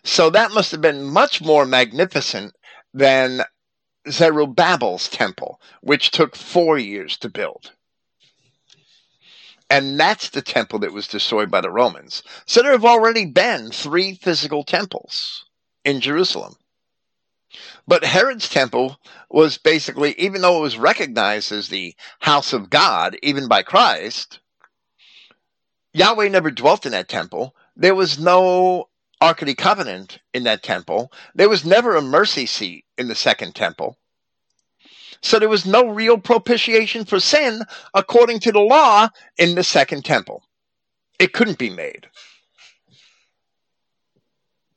[0.03, 2.55] So that must have been much more magnificent
[2.93, 3.43] than
[4.09, 7.71] Zerubbabel's temple, which took 4 years to build.
[9.69, 12.21] And that's the temple that was destroyed by the Romans.
[12.45, 15.45] So there have already been three physical temples
[15.83, 16.55] in Jerusalem.
[17.87, 18.99] But Herod's temple
[19.29, 24.39] was basically, even though it was recognized as the house of God, even by Christ,
[25.93, 27.55] Yahweh never dwelt in that temple.
[27.75, 28.89] There was no
[29.21, 31.11] Ark of the Covenant in that temple.
[31.33, 33.97] There was never a mercy seat in the second temple.
[35.21, 37.63] So there was no real propitiation for sin
[37.93, 40.43] according to the law in the second temple.
[41.19, 42.07] It couldn't be made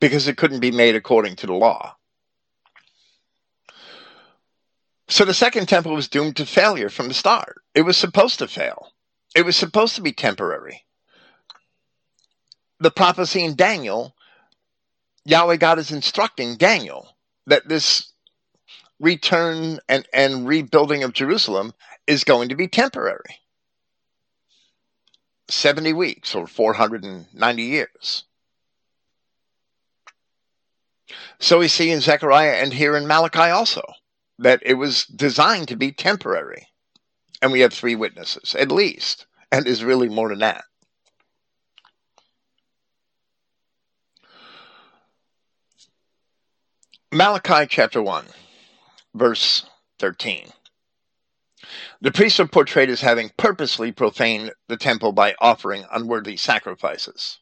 [0.01, 1.97] because it couldn't be made according to the law.
[5.09, 7.63] So the second temple was doomed to failure from the start.
[7.75, 8.89] It was supposed to fail.
[9.35, 10.85] It was supposed to be temporary.
[12.81, 14.15] The prophecy in Daniel,
[15.25, 17.08] Yahweh God is instructing Daniel
[17.49, 18.13] that this
[19.01, 21.73] return and, and rebuilding of Jerusalem
[22.07, 23.41] is going to be temporary.
[25.49, 28.25] 70 weeks or 490 years.
[31.41, 33.83] So we see in Zechariah and here in Malachi also
[34.39, 36.69] that it was designed to be temporary.
[37.41, 40.65] And we have three witnesses, at least, and is really more than that.
[47.11, 48.27] Malachi chapter 1,
[49.15, 49.65] verse
[49.99, 50.49] 13.
[52.03, 57.39] The priests are portrayed as having purposely profaned the temple by offering unworthy sacrifices.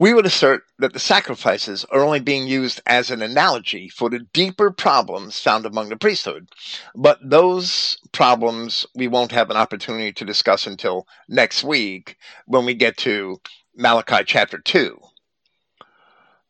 [0.00, 4.26] We would assert that the sacrifices are only being used as an analogy for the
[4.32, 6.48] deeper problems found among the priesthood,
[6.96, 12.16] but those problems we won't have an opportunity to discuss until next week
[12.46, 13.40] when we get to
[13.76, 15.00] Malachi chapter 2.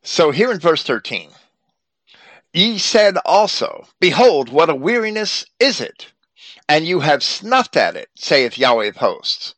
[0.09, 1.31] So here in verse 13,
[2.53, 6.13] ye said also, Behold, what a weariness is it!
[6.69, 9.53] And you have snuffed at it, saith Yahweh of hosts.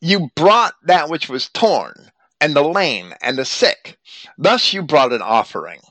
[0.00, 2.10] You brought that which was torn
[2.40, 3.98] and the lame and the sick.
[4.38, 5.82] Thus you brought an offering.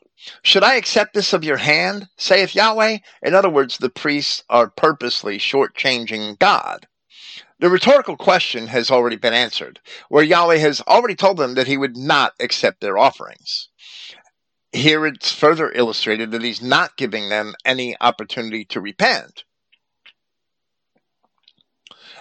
[0.42, 2.98] Should I accept this of your hand, saith Yahweh?
[3.22, 6.88] In other words, the priests are purposely shortchanging God.
[7.60, 9.80] The rhetorical question has already been answered,
[10.10, 13.68] where Yahweh has already told them that he would not accept their offerings.
[14.74, 19.44] Here it's further illustrated that he's not giving them any opportunity to repent.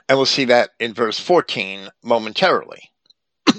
[0.09, 2.90] And we'll see that in verse 14 momentarily.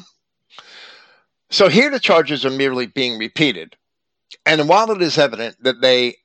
[1.50, 3.76] So here the charges are merely being repeated.
[4.46, 6.16] And while it is evident that they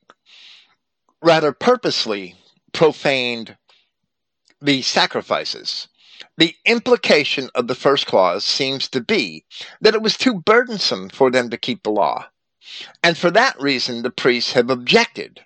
[1.21, 2.35] rather purposely
[2.71, 3.57] profaned
[4.61, 5.89] the sacrifices,
[6.37, 9.43] the implication of the first clause seems to be
[9.81, 12.27] that it was too burdensome for them to keep the law.
[13.03, 15.41] And for that reason, the priests have objected.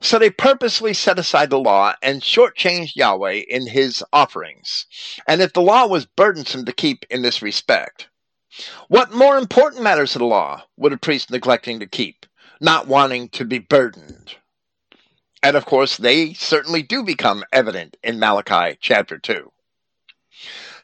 [0.00, 4.86] So they purposely set aside the law and shortchanged Yahweh in his offerings.
[5.28, 8.08] And if the law was burdensome to keep in this respect,
[8.88, 12.26] what more important matters of the law would a priest neglecting to keep,
[12.60, 14.36] not wanting to be burdened?
[15.42, 19.52] And of course, they certainly do become evident in Malachi chapter 2.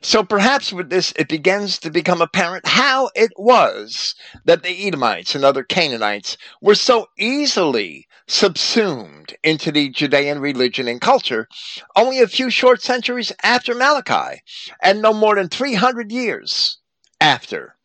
[0.01, 4.15] So perhaps with this, it begins to become apparent how it was
[4.45, 11.01] that the Edomites and other Canaanites were so easily subsumed into the Judean religion and
[11.01, 11.49] culture
[11.95, 14.43] only a few short centuries after Malachi,
[14.83, 16.79] and no more than 300 years
[17.21, 17.77] after,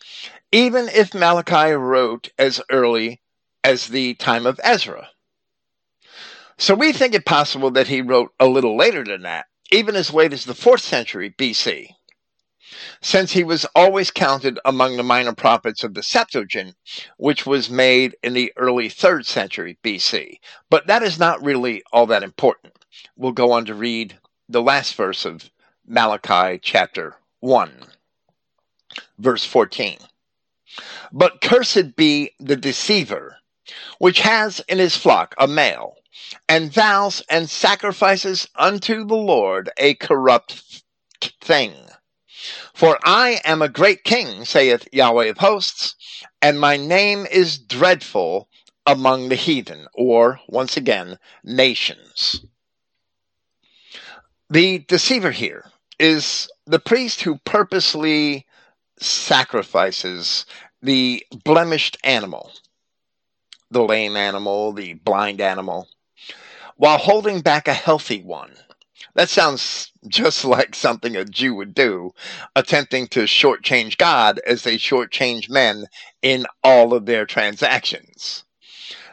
[0.52, 3.22] even if Malachi wrote as early
[3.64, 5.10] as the time of Ezra.
[6.58, 10.14] So we think it possible that he wrote a little later than that, even as
[10.14, 11.90] late as the 4th century BC,
[13.02, 16.76] since he was always counted among the minor prophets of the Septuagint,
[17.18, 20.40] which was made in the early 3rd century BC.
[20.70, 22.74] But that is not really all that important.
[23.16, 24.18] We'll go on to read
[24.50, 25.50] the last verse of
[25.86, 27.86] Malachi chapter 1
[29.18, 29.98] verse 14.
[31.12, 33.38] But cursed be the deceiver,
[34.00, 35.96] which has in his flock a male,
[36.48, 40.84] and vows and sacrifices unto the Lord a corrupt
[41.42, 41.74] thing.
[42.74, 45.96] For I am a great king, saith Yahweh of hosts,
[46.42, 48.50] and my name is dreadful
[48.86, 52.44] among the heathen, or, once again, nations.
[54.50, 55.66] The deceiver here
[56.00, 58.46] is the priest who purposely
[59.00, 60.46] sacrifices
[60.82, 62.52] the blemished animal,
[63.70, 65.88] the lame animal, the blind animal,
[66.76, 68.56] while holding back a healthy one.
[69.16, 72.12] That sounds just like something a Jew would do,
[72.56, 75.86] attempting to shortchange God as they shortchange men
[76.22, 78.44] in all of their transactions.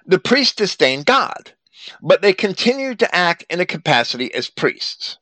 [0.07, 1.53] The priests disdained God,
[2.01, 5.19] but they continued to act in a capacity as priests.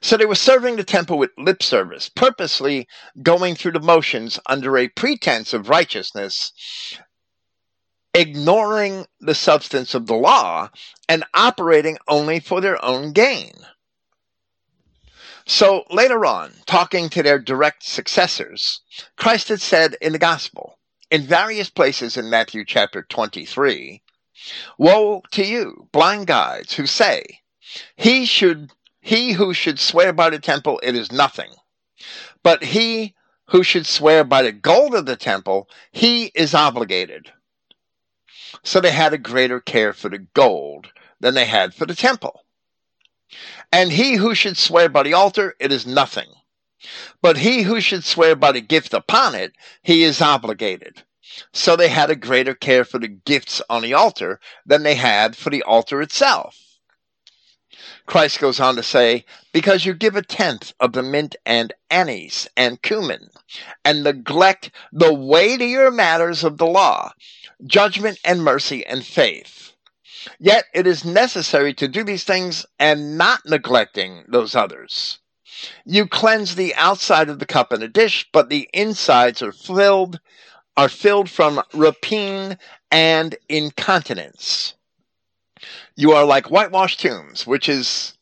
[0.00, 2.88] So they were serving the temple with lip service, purposely
[3.22, 6.52] going through the motions under a pretense of righteousness,
[8.14, 10.70] ignoring the substance of the law
[11.08, 13.52] and operating only for their own gain.
[15.46, 18.80] So later on, talking to their direct successors,
[19.16, 20.78] Christ had said in the gospel,
[21.08, 24.02] in various places in Matthew chapter 23,
[24.76, 27.40] Woe to you, blind guides, who say,
[27.96, 31.54] He should he who should swear by the temple, it is nothing.
[32.42, 33.14] But he
[33.50, 37.32] who should swear by the gold of the temple, he is obligated.
[38.64, 40.88] So they had a greater care for the gold
[41.20, 42.45] than they had for the temple.
[43.72, 46.28] And he who should swear by the altar, it is nothing.
[47.20, 51.02] But he who should swear by the gift upon it, he is obligated.
[51.52, 55.36] So they had a greater care for the gifts on the altar than they had
[55.36, 56.56] for the altar itself.
[58.06, 62.46] Christ goes on to say, Because you give a tenth of the mint and anise
[62.56, 63.30] and cumin,
[63.84, 67.12] and neglect the weightier matters of the law,
[67.66, 69.65] judgment and mercy and faith.
[70.38, 75.18] Yet it is necessary to do these things and not neglecting those others.
[75.84, 80.20] You cleanse the outside of the cup and the dish, but the insides are filled
[80.76, 82.58] are filled from rapine
[82.90, 84.74] and incontinence.
[85.94, 88.12] You are like whitewashed tombs, which is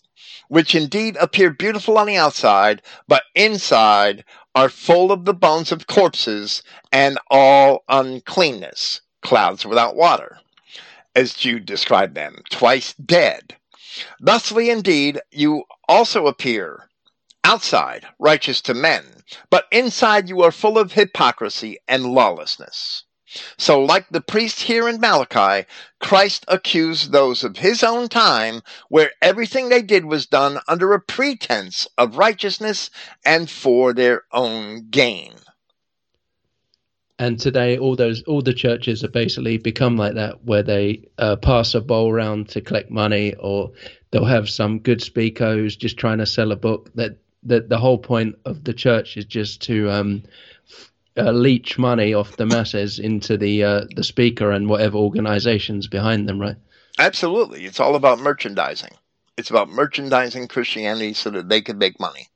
[0.48, 4.24] which indeed appear beautiful on the outside, but inside
[4.54, 6.62] are full of the bones of corpses
[6.92, 10.38] and all uncleanness, clouds without water,
[11.14, 13.56] as Jude described them, twice dead.
[14.20, 16.88] Thusly indeed you also appear
[17.44, 23.04] outside righteous to men, but inside you are full of hypocrisy and lawlessness.
[23.56, 25.66] So, like the priest here in Malachi,
[26.00, 31.00] Christ accused those of his own time where everything they did was done under a
[31.00, 32.90] pretense of righteousness
[33.24, 35.34] and for their own gain.
[37.18, 41.36] And today, all those all the churches have basically become like that, where they uh,
[41.36, 43.70] pass a bowl around to collect money, or
[44.10, 46.92] they'll have some good speaker who's just trying to sell a book.
[46.94, 50.24] That that the whole point of the church is just to um,
[51.16, 56.28] uh, leech money off the masses into the uh, the speaker and whatever organizations behind
[56.28, 56.56] them, right?
[56.98, 58.92] Absolutely, it's all about merchandising.
[59.36, 62.28] It's about merchandising Christianity so that they can make money.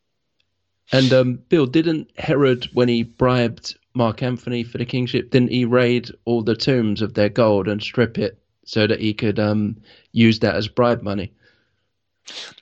[0.91, 5.65] And um, Bill, didn't Herod, when he bribed Mark Antony for the kingship, didn't he
[5.65, 9.77] raid all the tombs of their gold and strip it so that he could um,
[10.13, 11.33] use that as bribe money?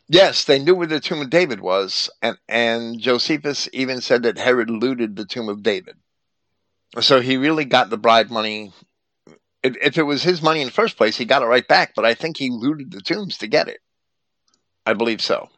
[0.08, 4.38] Yes, they knew where the tomb of David was, and, and Josephus even said that
[4.38, 5.96] Herod looted the tomb of David.
[7.00, 8.72] So he really got the bribe money.
[9.62, 12.06] If it was his money in the first place, he got it right back, but
[12.06, 13.80] I think he looted the tombs to get it.
[14.86, 15.50] I believe so.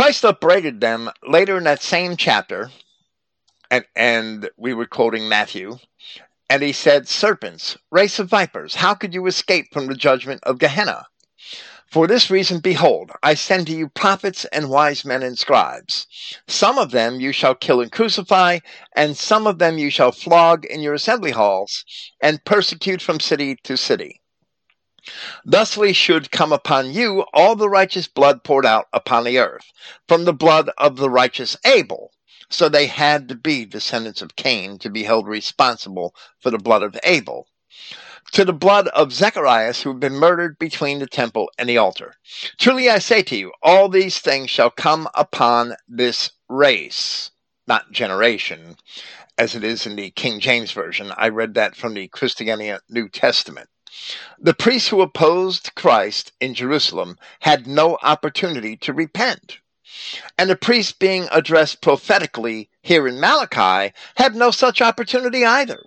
[0.00, 2.70] Christ upbraided them later in that same chapter,
[3.70, 5.76] and, and we were quoting Matthew,
[6.48, 10.58] and he said, Serpents, race of vipers, how could you escape from the judgment of
[10.58, 11.06] Gehenna?
[11.92, 16.06] For this reason, behold, I send to you prophets and wise men and scribes.
[16.48, 18.60] Some of them you shall kill and crucify,
[18.96, 21.84] and some of them you shall flog in your assembly halls,
[22.22, 24.19] and persecute from city to city.
[25.44, 29.72] Thusly should come upon you all the righteous blood poured out upon the earth,
[30.08, 32.12] from the blood of the righteous Abel.
[32.48, 36.82] So they had to be descendants of Cain to be held responsible for the blood
[36.82, 37.46] of Abel
[38.32, 42.14] to the blood of Zacharias who had been murdered between the temple and the altar.
[42.58, 47.30] Truly I say to you, all these things shall come upon this race,
[47.66, 48.76] not generation,
[49.38, 51.12] as it is in the King James Version.
[51.16, 53.69] I read that from the Christogenea New Testament.
[54.38, 59.58] The priests who opposed Christ in Jerusalem had no opportunity to repent.
[60.38, 65.84] And the priests being addressed prophetically here in Malachi had no such opportunity either.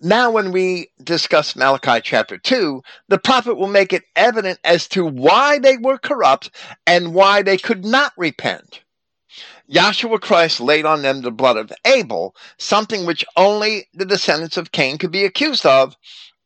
[0.00, 5.04] Now, when we discuss Malachi chapter 2, the prophet will make it evident as to
[5.04, 6.50] why they were corrupt
[6.86, 8.80] and why they could not repent.
[9.70, 14.72] Yahshua Christ laid on them the blood of Abel, something which only the descendants of
[14.72, 15.96] Cain could be accused of,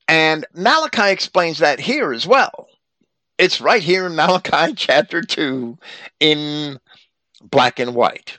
[0.08, 2.68] and Malachi explains that here as well.
[3.38, 5.78] It's right here in Malachi chapter 2
[6.20, 6.78] in
[7.42, 8.38] black and white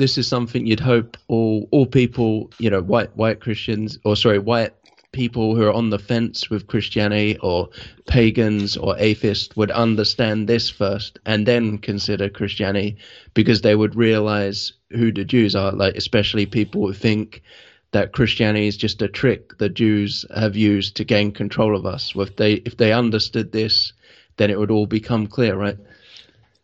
[0.00, 4.38] this is something you'd hope all all people, you know, white white Christians or sorry,
[4.38, 4.72] white
[5.12, 7.68] people who are on the fence with Christianity or
[8.06, 12.96] pagans or atheists would understand this first and then consider Christianity
[13.34, 17.42] because they would realize who the Jews are, like especially people who think
[17.92, 22.12] that Christianity is just a trick the Jews have used to gain control of us.
[22.14, 23.92] If they if they understood this,
[24.36, 25.76] then it would all become clear, right?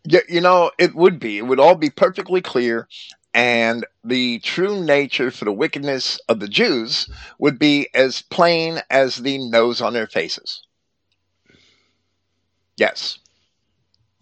[0.05, 1.39] Yeah, you know, it would be.
[1.39, 2.87] It would all be perfectly clear
[3.37, 7.07] and the true nature for the wickedness of the Jews
[7.39, 10.63] would be as plain as the nose on their faces.
[12.79, 13.19] Yes.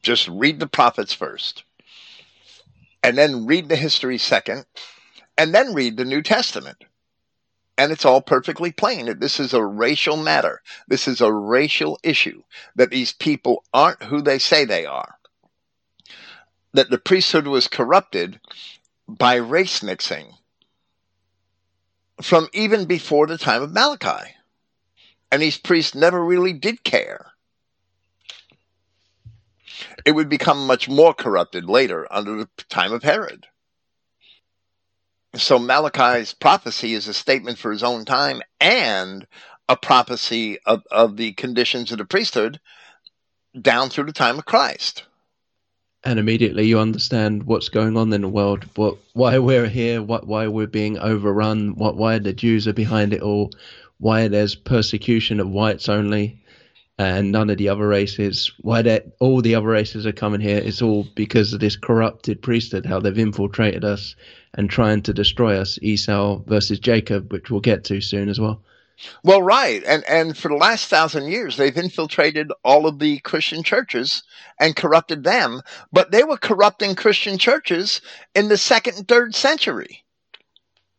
[0.03, 1.63] Just read the prophets first,
[3.05, 4.67] and then read the history second,
[5.39, 6.85] and then read the New Testament.
[7.77, 10.63] And it's all perfectly plain that this is a racial matter.
[10.87, 12.43] This is a racial issue,
[12.77, 15.17] that these people aren't who they say they are.
[16.73, 18.41] That the priesthood was corrupted
[19.09, 20.35] by race mixing
[22.23, 24.35] from even before the time of Malachi.
[25.33, 27.33] And these priests never really did care.
[30.07, 33.47] It would become much more corrupted later under the time of Herod.
[35.37, 39.27] So Malachi's prophecy is a statement for his own time and
[39.69, 42.61] a prophecy of, of the conditions of the priesthood
[43.61, 45.05] down through the time of Christ
[46.05, 50.27] and immediately you understand what's going on in the world, what why we're here, what
[50.27, 53.51] why we're being overrun, what why the Jews are behind it all,
[53.99, 56.39] why there's persecution of whites only,
[56.99, 60.59] and none of the other races, why that all the other races are coming here.
[60.59, 64.15] It's all because of this corrupted priesthood, how they've infiltrated us
[64.55, 65.79] and trying to destroy us.
[65.83, 68.63] Esau versus Jacob, which we'll get to soon as well.
[69.25, 73.65] Well, right, and and for the last thousand years, they've infiltrated all of the Christian
[73.65, 74.23] churches
[74.61, 75.63] and corrupted them.
[75.93, 78.01] But they were corrupting Christian churches
[78.35, 80.05] in the second and third century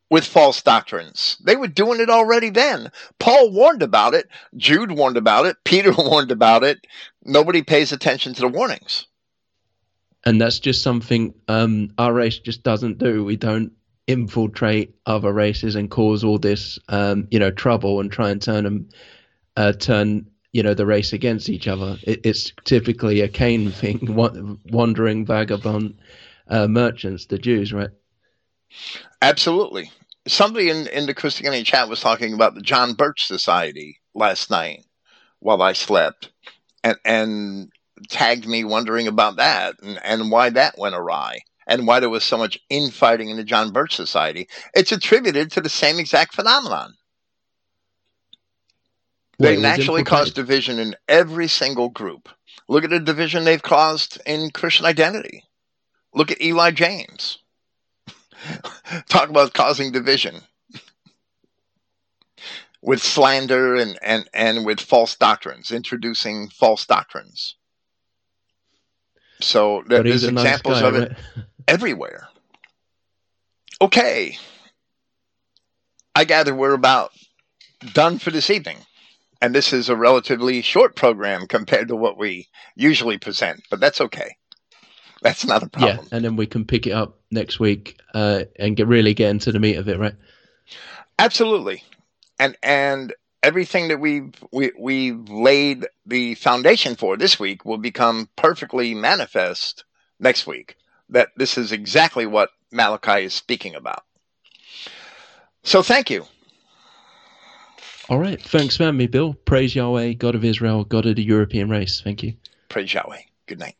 [0.09, 1.37] with false doctrines.
[1.45, 2.91] They were doing it already then.
[3.19, 4.27] Paul warned about it.
[4.55, 5.57] Jude warned about it.
[5.63, 6.85] Peter warned about it.
[7.23, 9.07] Nobody pays attention to the warnings.
[10.25, 13.23] And that's just something um, our race just doesn't do.
[13.23, 13.71] We don't
[14.07, 18.63] infiltrate other races and cause all this, um, you know, trouble and try and turn
[18.63, 18.89] them,
[19.55, 21.97] uh, turn you know the race against each other.
[22.03, 24.15] It, it's typically a Cain thing,
[24.71, 25.99] wandering vagabond
[26.47, 27.89] uh, merchants, the Jews, right?
[29.21, 29.91] Absolutely.
[30.29, 34.85] Somebody in in the Christianity chat was talking about the John Birch Society last night
[35.39, 36.31] while I slept,
[36.85, 37.69] and and
[38.05, 42.23] tagged me wondering about that and, and why that went awry and why there was
[42.23, 44.47] so much infighting in the John Birch Society.
[44.73, 46.93] It's attributed to the same exact phenomenon.
[49.39, 52.29] They naturally cause division in every single group.
[52.69, 55.43] Look at the division they've caused in Christian identity.
[56.13, 57.39] Look at Eli James.
[59.09, 60.41] Talk about causing division
[62.81, 67.55] with slander and, and, and with false doctrines, introducing false doctrines.
[69.41, 71.45] So there's examples nice guy, of it right?
[71.67, 72.27] everywhere.
[73.81, 74.37] Okay.
[76.15, 77.11] I gather we're about
[77.93, 78.77] done for this evening.
[79.41, 84.01] And this is a relatively short program compared to what we usually present, but that's
[84.01, 84.37] okay.
[85.21, 85.97] That's not a problem.
[85.97, 89.29] Yeah, and then we can pick it up next week uh, and get really get
[89.29, 90.15] into the meat of it, right?
[91.19, 91.83] Absolutely.
[92.39, 93.13] And and
[93.45, 99.83] everything that we've we, we've laid the foundation for this week will become perfectly manifest
[100.19, 100.75] next week.
[101.09, 104.03] That this is exactly what Malachi is speaking about.
[105.63, 106.25] So thank you.
[108.09, 108.41] All right.
[108.41, 109.33] Thanks for having me, Bill.
[109.33, 112.01] Praise Yahweh, God of Israel, God of the European race.
[112.03, 112.33] Thank you.
[112.69, 113.21] Praise Yahweh.
[113.45, 113.75] Good night.